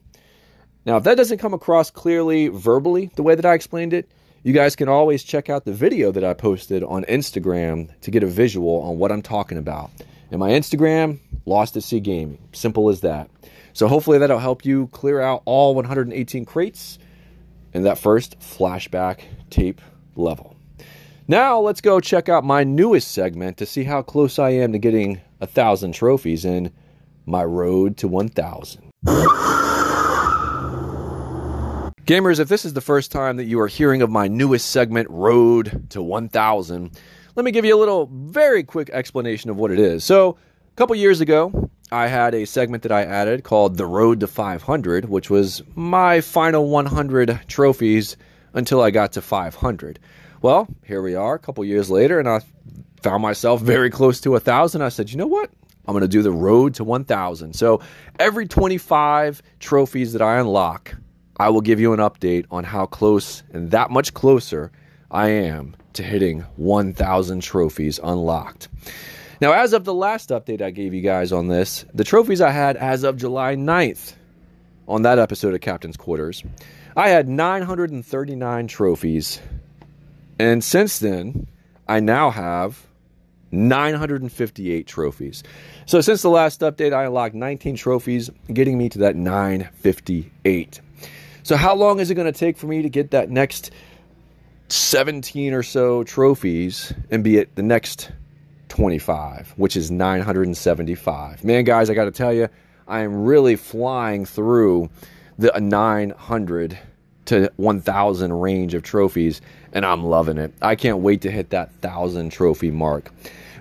Now, 0.85 0.99
if 0.99 1.05
that 1.05 1.17
doesn't 1.17 1.39
come 1.39 1.55
across 1.55 1.91
clearly 1.91 2.49
verbally 2.49 3.11
the 3.17 3.23
way 3.23 3.35
that 3.35 3.47
I 3.47 3.55
explained 3.55 3.95
it, 3.95 4.11
you 4.47 4.53
guys 4.53 4.77
can 4.77 4.89
always 4.89 5.25
check 5.25 5.51
out 5.51 5.65
the 5.65 5.73
video 5.73 6.13
that 6.13 6.23
I 6.23 6.33
posted 6.33 6.85
on 6.85 7.03
Instagram 7.07 7.91
to 8.03 8.13
get 8.13 8.23
a 8.23 8.29
visual 8.29 8.81
on 8.83 8.97
what 8.97 9.11
I'm 9.11 9.21
talking 9.21 9.59
about. 9.59 9.91
And 10.31 10.39
my 10.39 10.51
Instagram, 10.51 11.19
Lost 11.47 11.77
at 11.77 11.83
Sea 11.83 11.99
Gaming. 11.99 12.39
Simple 12.53 12.89
as 12.89 13.01
that. 13.01 13.29
So 13.73 13.89
hopefully 13.89 14.19
that'll 14.19 14.39
help 14.39 14.65
you 14.65 14.87
clear 14.93 15.21
out 15.21 15.43
all 15.47 15.75
118 15.75 16.45
crates 16.45 17.01
in 17.73 17.83
that 17.83 17.99
first 17.99 18.39
flashback 18.39 19.23
tape 19.51 19.81
level. 20.15 20.57
Now 21.27 21.59
let's 21.59 21.81
go 21.81 21.99
check 21.99 22.29
out 22.29 22.45
my 22.45 22.63
newest 22.63 23.11
segment 23.11 23.57
to 23.57 23.67
see 23.67 23.83
how 23.83 24.01
close 24.01 24.39
I 24.39 24.51
am 24.51 24.71
to 24.71 24.79
getting 24.79 25.21
a 25.41 25.49
thousand 25.49 25.91
trophies 25.91 26.45
in 26.45 26.73
my 27.27 27.43
road 27.43 27.97
to 27.97 28.07
1000. 28.07 28.93
Gamers, 32.07 32.39
if 32.39 32.49
this 32.49 32.65
is 32.65 32.73
the 32.73 32.81
first 32.81 33.11
time 33.11 33.37
that 33.39 33.47
you 33.47 33.59
are 33.59 33.67
hearing 33.67 34.01
of 34.01 34.11
my 34.11 34.29
newest 34.29 34.71
segment, 34.71 35.11
Road 35.11 35.91
to 35.91 36.01
1000, 36.01 37.01
let 37.35 37.45
me 37.45 37.51
give 37.51 37.65
you 37.65 37.77
a 37.77 37.81
little 37.81 38.09
very 38.13 38.63
quick 38.63 38.91
explanation 38.91 39.51
of 39.51 39.57
what 39.57 39.73
it 39.73 39.81
is. 39.81 40.05
So, 40.05 40.39
a 40.71 40.77
couple 40.77 40.95
years 40.95 41.21
ago, 41.21 41.69
I 41.91 42.07
had 42.07 42.33
a 42.33 42.45
segment 42.45 42.85
that 42.85 42.93
I 42.93 43.03
added 43.03 43.43
called 43.43 43.77
The 43.77 43.87
Road 43.87 44.21
to 44.21 44.29
500, 44.29 45.07
which 45.07 45.31
was 45.31 45.65
my 45.75 46.21
final 46.21 46.69
100 46.69 47.41
trophies 47.49 48.17
until 48.55 48.81
I 48.81 48.93
got 48.93 49.11
to 49.15 49.21
500. 49.21 49.99
Well, 50.43 50.69
here 50.85 51.03
we 51.03 51.17
are 51.17 51.35
a 51.35 51.41
couple 51.41 51.65
years 51.65 51.91
later, 51.91 52.21
and 52.21 52.29
I 52.29 52.41
found 53.03 53.21
myself 53.21 53.63
very 53.63 53.91
close 53.91 54.21
to 54.21 54.37
a 54.37 54.41
thousand. 54.41 54.83
I 54.83 54.91
said, 54.91 55.11
you 55.11 55.17
know 55.17 55.27
what? 55.27 55.51
I'm 55.89 55.93
going 55.93 56.03
to 56.03 56.09
do 56.09 56.23
the 56.23 56.31
road 56.31 56.75
to 56.75 56.85
1,000. 56.85 57.53
So 57.55 57.81
every 58.21 58.47
25 58.47 59.43
trophies 59.59 60.13
that 60.13 60.23
I 60.23 60.39
unlock, 60.39 60.95
I 61.39 61.51
will 61.51 61.61
give 61.61 61.81
you 61.81 61.93
an 61.93 62.01
update 62.01 62.47
on 62.51 62.65
how 62.65 62.87
close 62.87 63.43
and 63.53 63.71
that 63.71 63.91
much 63.91 64.15
closer 64.15 64.73
I 65.11 65.29
am 65.29 65.77
to 65.95 66.03
hitting 66.03 66.41
1,000 66.57 67.41
trophies 67.41 68.01
unlocked. 68.03 68.69
Now, 69.41 69.53
as 69.53 69.73
of 69.73 69.85
the 69.85 69.95
last 69.95 70.31
update 70.31 70.63
I 70.63 70.71
gave 70.71 70.95
you 70.95 71.03
guys 71.03 71.33
on 71.33 71.49
this, 71.49 71.85
the 71.93 72.05
trophies 72.05 72.41
I 72.41 72.51
had 72.51 72.77
as 72.77 73.03
of 73.03 73.17
July 73.19 73.55
9th 73.55 74.15
on 74.89 75.03
that 75.03 75.19
episode 75.19 75.55
of 75.55 75.61
Captain's 75.61 75.97
Quarters, 75.97 76.43
I 76.97 77.11
had 77.11 77.29
939 77.29 78.67
trophies 78.67 79.41
and 80.39 80.63
since 80.63 80.99
then, 80.99 81.47
I 81.89 82.01
now 82.01 82.31
have 82.31 82.87
958 83.53 84.87
trophies. 84.87 85.43
So 85.87 86.01
since 86.01 86.23
the 86.23 86.31
last 86.31 86.61
update, 86.61 86.93
I 86.93 87.05
unlocked 87.05 87.35
19 87.35 87.77
trophies, 87.77 88.31
getting 88.53 88.77
me 88.77 88.89
to 88.91 88.99
that 88.99 89.17
958. 89.17 90.81
So 91.47 91.55
how 91.55 91.77
long 91.77 92.01
is 92.01 92.11
it 92.11 92.17
going 92.17 92.27
to 92.33 92.37
take 92.37 92.57
for 92.57 92.67
me 92.67 92.83
to 92.83 92.89
get 92.89 93.13
that 93.13 93.31
next 93.31 93.71
17 94.69 95.53
or 95.53 95.63
so 95.63 96.03
trophies 96.03 96.93
and 97.09 97.23
be 97.23 97.39
at 97.39 97.55
the 97.55 97.63
next 97.63 98.11
25, 98.71 99.55
which 99.57 99.77
is 99.77 99.89
975? 99.89 101.45
Man, 101.45 101.63
guys, 101.63 101.89
I 101.89 101.95
got 101.95 102.07
to 102.07 102.11
tell 102.11 102.33
you, 102.33 102.49
I 102.89 103.03
am 103.03 103.23
really 103.23 103.55
flying 103.55 104.25
through 104.25 104.91
the 105.39 105.53
900 105.57 106.79
to 107.27 107.53
1,000 107.55 108.33
range 108.33 108.75
of 108.75 108.83
trophies, 108.83 109.41
and 109.73 109.87
I'm 109.87 110.03
loving 110.03 110.39
it. 110.39 110.53
I 110.61 110.75
can't 110.75 110.99
wait 110.99 111.21
to 111.21 111.31
hit 111.31 111.51
that 111.51 111.71
1,000 111.81 112.31
trophy 112.31 112.73
mark. 112.73 113.13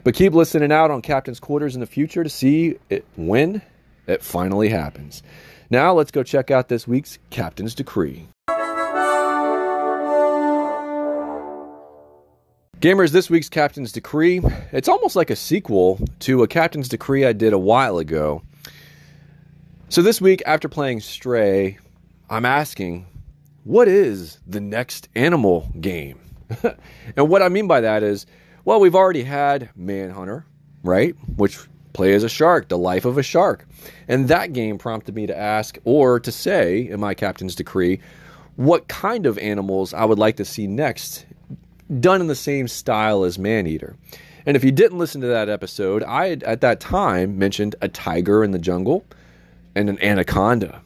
But 0.03 0.15
keep 0.15 0.33
listening 0.33 0.71
out 0.71 0.89
on 0.89 1.03
Captain's 1.03 1.39
Quarters 1.39 1.75
in 1.75 1.81
the 1.81 1.85
future 1.85 2.23
to 2.23 2.31
see 2.31 2.79
it 2.89 3.05
when 3.15 3.61
it 4.07 4.23
finally 4.23 4.69
happens. 4.69 5.21
Now, 5.69 5.93
let's 5.93 6.11
go 6.11 6.21
check 6.21 6.51
out 6.51 6.69
this 6.69 6.87
week's 6.87 7.17
Captain's 7.31 7.73
Decree. 7.73 8.27
Gamers, 12.79 13.11
this 13.11 13.31
week's 13.31 13.49
Captain's 13.49 13.91
Decree, 13.91 14.41
it's 14.71 14.87
almost 14.87 15.15
like 15.15 15.31
a 15.31 15.35
sequel 15.35 15.99
to 16.19 16.43
a 16.43 16.47
Captain's 16.47 16.87
Decree 16.87 17.25
I 17.25 17.33
did 17.33 17.51
a 17.51 17.57
while 17.57 17.97
ago. 17.97 18.43
So 19.89 20.03
this 20.03 20.21
week, 20.21 20.43
after 20.45 20.69
playing 20.69 20.99
Stray, 20.99 21.79
I'm 22.29 22.45
asking, 22.45 23.07
what 23.63 23.87
is 23.87 24.39
the 24.45 24.61
next 24.61 25.09
animal 25.15 25.71
game? 25.81 26.19
and 27.15 27.27
what 27.27 27.41
I 27.41 27.49
mean 27.49 27.67
by 27.67 27.81
that 27.81 28.03
is, 28.03 28.27
well, 28.65 28.79
we've 28.79 28.93
already 28.93 29.23
had 29.23 29.69
Manhunter, 29.75 30.45
right? 30.83 31.15
Which 31.37 31.57
play 31.95 32.13
as 32.13 32.23
a 32.23 32.29
shark, 32.29 32.67
the 32.67 32.77
life 32.77 33.05
of 33.05 33.17
a 33.17 33.23
shark. 33.23 33.65
And 34.07 34.27
that 34.27 34.53
game 34.53 34.77
prompted 34.77 35.15
me 35.15 35.25
to 35.25 35.37
ask, 35.37 35.77
or 35.83 36.19
to 36.19 36.31
say 36.31 36.87
in 36.87 36.99
my 36.99 37.13
captain's 37.13 37.55
decree, 37.55 38.01
what 38.55 38.87
kind 38.87 39.25
of 39.25 39.37
animals 39.39 39.93
I 39.93 40.05
would 40.05 40.19
like 40.19 40.37
to 40.37 40.45
see 40.45 40.67
next 40.67 41.25
done 41.99 42.21
in 42.21 42.27
the 42.27 42.35
same 42.35 42.67
style 42.67 43.23
as 43.23 43.37
Maneater. 43.37 43.95
And 44.45 44.55
if 44.55 44.63
you 44.63 44.71
didn't 44.71 44.97
listen 44.97 45.21
to 45.21 45.27
that 45.27 45.49
episode, 45.49 46.03
I 46.03 46.29
had, 46.29 46.43
at 46.43 46.61
that 46.61 46.79
time 46.79 47.37
mentioned 47.39 47.75
a 47.81 47.87
tiger 47.87 48.43
in 48.43 48.51
the 48.51 48.59
jungle 48.59 49.05
and 49.75 49.89
an 49.89 50.01
anaconda. 50.01 50.81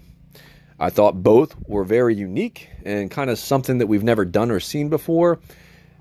I 0.80 0.90
thought 0.90 1.24
both 1.24 1.56
were 1.68 1.84
very 1.84 2.16
unique 2.16 2.70
and 2.86 3.12
kind 3.12 3.30
of 3.30 3.38
something 3.38 3.80
that 3.80 3.88
we've 3.88 4.04
never 4.04 4.24
done 4.24 4.50
or 4.50 4.62
seen 4.62 4.90
before. 4.90 5.40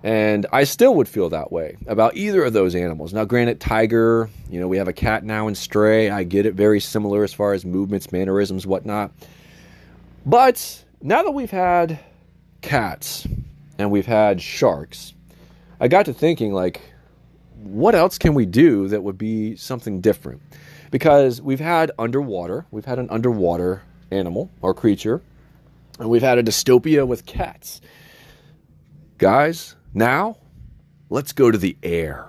And 0.04 0.46
I 0.52 0.62
still 0.64 0.94
would 0.94 1.08
feel 1.08 1.28
that 1.30 1.50
way 1.50 1.76
about 1.88 2.16
either 2.16 2.44
of 2.44 2.52
those 2.52 2.76
animals. 2.76 3.12
Now, 3.12 3.24
granted, 3.24 3.60
tiger, 3.60 4.30
you 4.48 4.60
know, 4.60 4.68
we 4.68 4.76
have 4.76 4.86
a 4.86 4.92
cat 4.92 5.24
now 5.24 5.48
in 5.48 5.56
stray. 5.56 6.08
I 6.08 6.22
get 6.22 6.46
it, 6.46 6.54
very 6.54 6.78
similar 6.78 7.24
as 7.24 7.32
far 7.32 7.52
as 7.52 7.64
movements, 7.64 8.12
mannerisms, 8.12 8.64
whatnot. 8.64 9.10
But 10.24 10.84
now 11.02 11.22
that 11.24 11.32
we've 11.32 11.50
had 11.50 11.98
cats 12.60 13.26
and 13.76 13.90
we've 13.90 14.06
had 14.06 14.40
sharks, 14.40 15.14
I 15.80 15.88
got 15.88 16.06
to 16.06 16.12
thinking, 16.12 16.52
like, 16.52 16.80
what 17.56 17.96
else 17.96 18.18
can 18.18 18.34
we 18.34 18.46
do 18.46 18.86
that 18.88 19.02
would 19.02 19.18
be 19.18 19.56
something 19.56 20.00
different? 20.00 20.42
Because 20.92 21.42
we've 21.42 21.60
had 21.60 21.90
underwater, 21.98 22.66
we've 22.70 22.84
had 22.84 23.00
an 23.00 23.10
underwater 23.10 23.82
animal 24.12 24.48
or 24.62 24.74
creature, 24.74 25.22
and 25.98 26.08
we've 26.08 26.22
had 26.22 26.38
a 26.38 26.42
dystopia 26.42 27.06
with 27.06 27.26
cats. 27.26 27.80
Guys, 29.18 29.74
now 29.94 30.36
let's 31.10 31.32
go 31.32 31.50
to 31.50 31.58
the 31.58 31.76
air. 31.82 32.26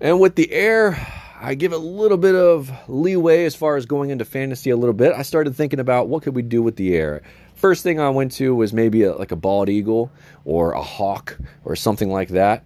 And 0.00 0.20
with 0.20 0.36
the 0.36 0.50
air, 0.52 1.06
I 1.40 1.54
give 1.54 1.72
a 1.72 1.78
little 1.78 2.16
bit 2.16 2.34
of 2.34 2.70
leeway 2.88 3.44
as 3.44 3.54
far 3.54 3.76
as 3.76 3.86
going 3.86 4.10
into 4.10 4.24
fantasy 4.24 4.70
a 4.70 4.76
little 4.76 4.94
bit. 4.94 5.12
I 5.12 5.22
started 5.22 5.54
thinking 5.54 5.80
about 5.80 6.08
what 6.08 6.22
could 6.22 6.34
we 6.34 6.42
do 6.42 6.62
with 6.62 6.76
the 6.76 6.94
air. 6.96 7.22
First 7.54 7.82
thing 7.82 7.98
I 7.98 8.10
went 8.10 8.32
to 8.32 8.54
was 8.54 8.72
maybe 8.72 9.02
a, 9.02 9.14
like 9.14 9.32
a 9.32 9.36
bald 9.36 9.68
eagle 9.68 10.12
or 10.44 10.72
a 10.72 10.82
hawk 10.82 11.36
or 11.64 11.74
something 11.76 12.10
like 12.10 12.28
that. 12.30 12.64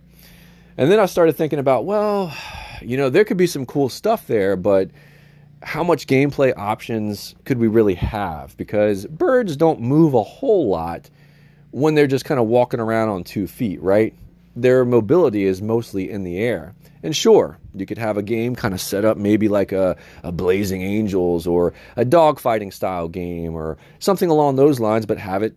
And 0.77 0.90
then 0.90 1.01
I 1.01 1.07
started 1.07 1.37
thinking 1.37 1.59
about, 1.59 1.85
well, 1.85 2.35
you 2.81 2.96
know, 2.96 3.11
there 3.11 3.25
could 3.25 3.37
be 3.37 3.46
some 3.46 3.66
cool 3.66 3.88
stuff 3.88 4.27
there, 4.27 4.57
but 4.57 4.90
how 5.62 5.85
much 5.85 6.07
gameplay 6.07 6.53
options 6.57 7.35
could 7.44 7.59
we 7.59 7.68
really 7.68 7.94
have? 7.94 8.57
Because 8.57 9.07
birds 9.07 9.57
don't 9.57 9.81
move 9.81 10.14
a 10.14 10.22
whole 10.22 10.68
lot 10.68 11.09
when 11.73 11.95
they're 11.95 12.07
just 12.07 12.25
kind 12.25 12.39
of 12.39 12.47
walking 12.47 12.81
around 12.81 13.09
on 13.09 13.25
two 13.25 13.47
feet, 13.47 13.83
right? 13.83 14.15
Their 14.55 14.85
mobility 14.85 15.45
is 15.45 15.61
mostly 15.61 16.11
in 16.11 16.23
the 16.23 16.39
air. 16.39 16.75
And 17.03 17.17
sure, 17.17 17.59
you 17.75 17.85
could 17.85 17.99
have 17.99 18.17
a 18.17 18.23
game 18.23 18.55
kind 18.55 18.75
of 18.75 18.81
set 18.81 19.05
up 19.05 19.17
maybe 19.17 19.49
like 19.49 19.73
a, 19.73 19.97
a 20.23 20.31
Blazing 20.31 20.83
Angels 20.83 21.47
or 21.47 21.73
a 21.97 22.05
dogfighting 22.05 22.73
style 22.73 23.09
game 23.09 23.55
or 23.55 23.77
something 23.99 24.31
along 24.31 24.57
those 24.57 24.79
lines, 24.79 25.07
but 25.07 25.19
have 25.19 25.43
it 25.43 25.57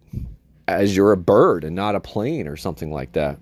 as 0.68 0.96
you're 0.96 1.12
a 1.12 1.18
bird 1.18 1.64
and 1.64 1.76
not 1.76 1.94
a 1.94 2.00
plane 2.00 2.48
or 2.48 2.58
something 2.58 2.92
like 2.92 3.12
that. 3.12 3.38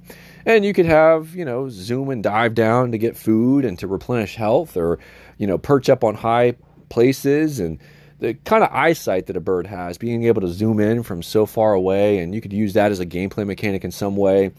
And 0.46 0.66
you 0.66 0.74
could 0.74 0.86
have, 0.86 1.34
you 1.36 1.46
know, 1.46 1.70
zoom 1.70 2.10
and 2.10 2.22
dive 2.22 2.54
down 2.54 2.92
to 2.92 2.98
get 2.98 3.16
food 3.16 3.64
and 3.64 3.80
to 3.80 3.88
replenish 3.88 4.36
health 4.36 4.76
or, 4.76 5.00
you 5.38 5.48
know, 5.48 5.58
perch 5.58 5.88
up 5.90 6.04
on 6.04 6.16
high 6.16 6.56
places 6.90 7.60
and 7.60 7.80
the 8.24 8.34
kind 8.34 8.64
of 8.64 8.70
eyesight 8.72 9.26
that 9.28 9.36
a 9.36 9.42
bird 9.42 9.68
has, 9.68 9.98
being 9.98 10.24
able 10.24 10.40
to 10.42 10.48
zoom 10.48 10.80
in 10.80 11.04
from 11.04 11.22
so 11.22 11.46
far 11.46 11.74
away, 11.74 12.20
and 12.20 12.34
you 12.34 12.40
could 12.40 12.54
use 12.54 12.74
that 12.74 12.90
as 12.90 13.02
a 13.02 13.06
gameplay 13.06 13.46
mechanic 13.46 13.84
in 13.84 13.92
some 13.92 14.16
way 14.16 14.54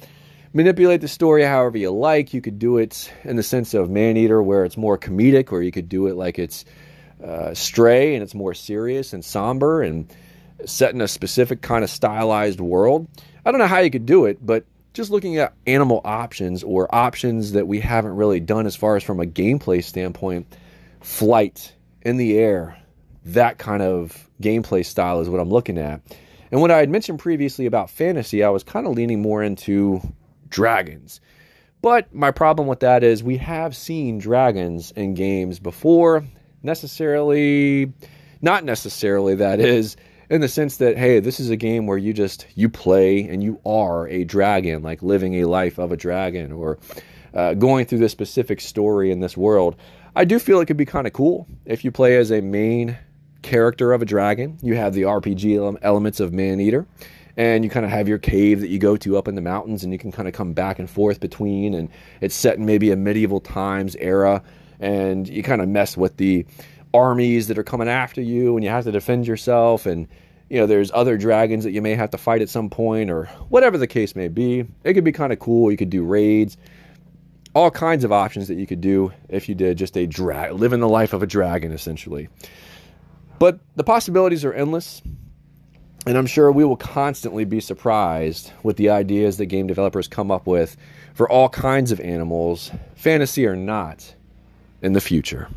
manipulate 0.55 1.01
the 1.01 1.09
story 1.09 1.43
however 1.43 1.77
you 1.77 1.91
like. 1.91 2.33
You 2.33 2.41
could 2.41 2.59
do 2.59 2.79
it 2.79 3.13
in 3.25 3.37
the 3.37 3.43
sense 3.43 3.75
of 3.75 3.91
Maneater, 3.91 4.43
where 4.43 4.65
it's 4.65 4.77
more 4.77 4.97
comedic, 4.97 5.53
or 5.53 5.61
you 5.61 5.73
could 5.73 5.89
do 5.89 6.07
it 6.07 6.15
like 6.15 6.39
it's 6.39 6.65
uh, 7.23 7.53
Stray 7.53 8.15
and 8.15 8.23
it's 8.23 8.35
more 8.35 8.55
serious 8.55 9.13
and 9.13 9.25
somber 9.25 9.83
and 9.83 10.07
set 10.65 10.95
in 10.95 11.01
a 11.01 11.09
specific 11.09 11.61
kind 11.61 11.85
of 11.85 11.91
stylized 11.91 12.61
world. 12.61 13.09
I 13.45 13.51
don't 13.51 13.59
know 13.59 13.67
how 13.67 13.81
you 13.81 13.91
could 13.91 14.07
do 14.07 14.27
it, 14.27 14.45
but 14.45 14.65
just 14.95 15.11
looking 15.11 15.39
at 15.39 15.55
animal 15.67 16.01
options 16.05 16.63
or 16.63 16.95
options 16.95 17.53
that 17.53 17.67
we 17.67 17.81
haven't 17.81 18.15
really 18.15 18.41
done 18.41 18.67
as 18.67 18.77
far 18.77 18.95
as 18.95 19.03
from 19.03 19.21
a 19.21 19.27
gameplay 19.27 19.83
standpoint, 19.83 20.47
flight 21.01 21.75
in 22.03 22.17
the 22.17 22.39
air, 22.39 22.79
that 23.25 23.59
kind 23.59 23.83
of 23.83 24.29
gameplay 24.43 24.85
style 24.85 25.21
is 25.21 25.29
what 25.29 25.41
I'm 25.41 25.51
looking 25.51 25.79
at. 25.79 26.01
And 26.51 26.61
when 26.61 26.71
I 26.71 26.77
had 26.79 26.91
mentioned 26.91 27.19
previously 27.19 27.67
about 27.67 27.91
fantasy, 27.91 28.45
I 28.45 28.51
was 28.51 28.63
kind 28.63 28.87
of 28.87 28.95
leaning 28.95 29.21
more 29.21 29.43
into 29.43 30.01
dragons. 30.49 31.21
But 31.83 32.15
my 32.15 32.31
problem 32.31 32.69
with 32.69 32.81
that 32.81 33.03
is 33.03 33.23
we 33.23 33.37
have 33.39 33.77
seen 33.77 34.19
dragons 34.19 34.91
in 34.93 35.15
games 35.15 35.59
before, 35.59 36.25
necessarily, 36.63 37.93
not 38.41 38.65
necessarily, 38.65 39.35
that 39.35 39.61
is, 39.61 39.97
in 40.31 40.41
the 40.41 40.49
sense 40.49 40.79
that, 40.79 40.97
hey, 40.97 41.21
this 41.21 41.41
is 41.41 41.51
a 41.51 41.57
game 41.57 41.87
where 41.87 41.99
you 41.99 42.13
just, 42.13 42.47
you 42.55 42.69
play 42.69 43.29
and 43.29 43.43
you 43.43 43.61
are 43.67 44.09
a 44.09 44.25
dragon, 44.25 44.83
like 44.83 45.03
living 45.03 45.43
a 45.43 45.45
life 45.45 45.79
of 45.79 45.93
a 45.93 45.97
dragon 45.97 46.53
or 46.53 46.79
uh, 47.35 47.55
going 47.55 47.85
through 47.85 47.99
this 47.99 48.13
specific 48.13 48.61
story 48.61 49.11
in 49.11 49.21
this 49.21 49.37
world. 49.37 49.77
I 50.17 50.25
do 50.25 50.39
feel 50.39 50.61
it 50.61 50.67
could 50.67 50.77
be 50.77 50.87
kind 50.87 51.07
of 51.07 51.13
cool 51.13 51.47
if 51.65 51.85
you 51.85 51.91
play 51.91 52.17
as 52.17 52.31
a 52.31 52.41
main 52.41 52.97
character 53.45 53.93
of 53.93 54.03
a 54.03 54.05
dragon. 54.05 54.59
You 54.63 54.75
have 54.75 54.95
the 54.95 55.03
RPG 55.03 55.79
elements 55.83 56.19
of 56.19 56.33
Maneater. 56.33 56.87
And 57.37 57.65
you 57.65 57.71
kind 57.71 57.85
of 57.85 57.91
have 57.91 58.09
your 58.09 58.19
cave 58.19 58.61
that 58.61 58.69
you 58.69 58.79
go 58.79 58.97
to 58.97 59.17
up 59.17 59.27
in 59.27 59.35
the 59.35 59.41
mountains 59.41 59.83
and 59.83 59.93
you 59.93 59.99
can 59.99 60.13
kind 60.13 60.29
of 60.29 60.35
come 60.35 60.53
back 60.53 60.79
and 60.79 60.89
forth 60.89 61.19
between 61.19 61.75
and 61.75 61.89
it's 62.21 62.35
set 62.35 62.59
in 62.59 62.65
maybe 62.65 62.93
a 62.93 62.97
medieval 62.97 63.41
times 63.41 63.97
era 63.97 64.41
and 64.79 65.29
you 65.29 65.43
kind 65.43 65.61
of 65.61 65.69
mess 65.69 65.97
with 65.97 66.17
the 66.17 66.47
armies 66.93 67.49
that 67.49 67.59
are 67.59 67.65
coming 67.65 67.89
after 67.89 68.23
you 68.23 68.55
and 68.57 68.63
you 68.63 68.71
have 68.71 68.85
to 68.85 68.93
defend 68.93 69.27
yourself 69.27 69.85
and 69.85 70.07
you 70.49 70.61
know 70.61 70.67
there's 70.67 70.93
other 70.95 71.17
dragons 71.19 71.65
that 71.65 71.73
you 71.73 71.83
may 71.83 71.97
have 71.97 72.11
to 72.11 72.19
fight 72.19 72.41
at 72.41 72.49
some 72.49 72.71
point 72.71 73.11
or 73.11 73.25
whatever 73.49 73.79
the 73.79 73.89
case 73.89 74.15
may 74.15 74.29
be. 74.29 74.65
It 74.85 74.95
could 74.95 75.03
be 75.03 75.11
kind 75.11 75.33
of 75.33 75.41
cool 75.41 75.73
you 75.73 75.77
could 75.77 75.91
do 75.91 76.05
raids. 76.05 76.57
All 77.53 77.73
kinds 77.73 78.05
of 78.05 78.13
options 78.13 78.47
that 78.47 78.59
you 78.59 78.67
could 78.69 78.81
do 78.81 79.13
if 79.29 79.49
you 79.49 79.57
did 79.57 79.77
just 79.77 79.97
a 79.97 80.07
drag 80.07 80.53
living 80.53 80.79
the 80.79 80.89
life 80.89 81.13
of 81.13 81.23
a 81.25 81.27
dragon 81.27 81.73
essentially 81.73 82.29
but 83.39 83.61
the 83.77 83.85
possibilities 83.85 84.45
are 84.45 84.53
endless 84.53 85.01
and 86.07 86.19
I'm 86.19 86.27
sure 86.27 86.53
we 86.53 86.65
will 86.65 86.77
constantly 86.77 87.45
be 87.45 87.61
surprised 87.61 88.53
with 88.63 88.77
the 88.77 88.91
ideas 88.91 89.39
that 89.39 89.47
game 89.47 89.67
developers 89.67 90.07
come 90.07 90.31
up 90.31 90.47
with 90.47 90.77
for 91.15 91.27
all 91.31 91.49
kinds 91.49 91.91
of 91.93 92.01
animals, 92.01 92.71
fantasy 92.95 93.47
or 93.47 93.57
not, 93.57 94.15
in 94.83 94.93
the 94.93 95.01
future. 95.01 95.49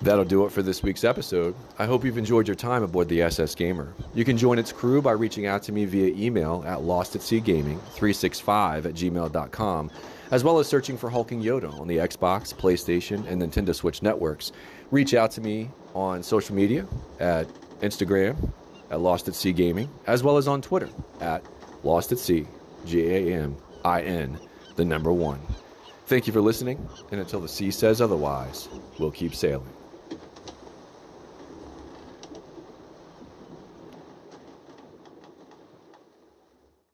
That'll 0.00 0.24
do 0.24 0.46
it 0.46 0.52
for 0.52 0.62
this 0.62 0.84
week's 0.84 1.02
episode. 1.02 1.56
I 1.80 1.84
hope 1.84 2.04
you've 2.04 2.18
enjoyed 2.18 2.46
your 2.46 2.54
time 2.54 2.84
aboard 2.84 3.08
the 3.08 3.22
SS 3.22 3.56
Gamer. 3.56 3.92
You 4.14 4.24
can 4.24 4.38
join 4.38 4.60
its 4.60 4.70
crew 4.70 5.02
by 5.02 5.10
reaching 5.12 5.46
out 5.46 5.64
to 5.64 5.72
me 5.72 5.84
via 5.84 6.14
email 6.14 6.62
at 6.64 6.78
lostAtSeaGaming365 6.78 8.86
at 8.86 8.94
gmail.com 8.94 9.90
as 10.30 10.44
well 10.44 10.58
as 10.58 10.66
searching 10.66 10.96
for 10.96 11.10
Hulking 11.10 11.42
Yoda 11.42 11.78
on 11.80 11.88
the 11.88 11.98
Xbox, 11.98 12.54
PlayStation, 12.54 13.26
and 13.26 13.40
Nintendo 13.40 13.74
Switch 13.74 14.02
networks. 14.02 14.52
Reach 14.90 15.14
out 15.14 15.30
to 15.32 15.40
me 15.40 15.70
on 15.94 16.22
social 16.22 16.54
media 16.54 16.86
at 17.20 17.48
Instagram 17.80 18.52
at 18.90 19.00
Lost 19.00 19.28
at 19.28 19.34
Sea 19.34 19.52
Gaming, 19.52 19.88
as 20.06 20.22
well 20.22 20.36
as 20.36 20.48
on 20.48 20.62
Twitter 20.62 20.88
at 21.20 21.44
Lost 21.82 22.12
at 22.12 22.18
Sea, 22.18 22.46
G 22.86 23.08
A 23.08 23.34
M 23.34 23.56
I 23.84 24.02
N, 24.02 24.38
the 24.76 24.84
number 24.84 25.12
one. 25.12 25.40
Thank 26.06 26.26
you 26.26 26.32
for 26.32 26.40
listening, 26.40 26.88
and 27.10 27.20
until 27.20 27.40
the 27.40 27.48
sea 27.48 27.70
says 27.70 28.00
otherwise, 28.00 28.68
we'll 28.98 29.10
keep 29.10 29.34
sailing. 29.34 29.68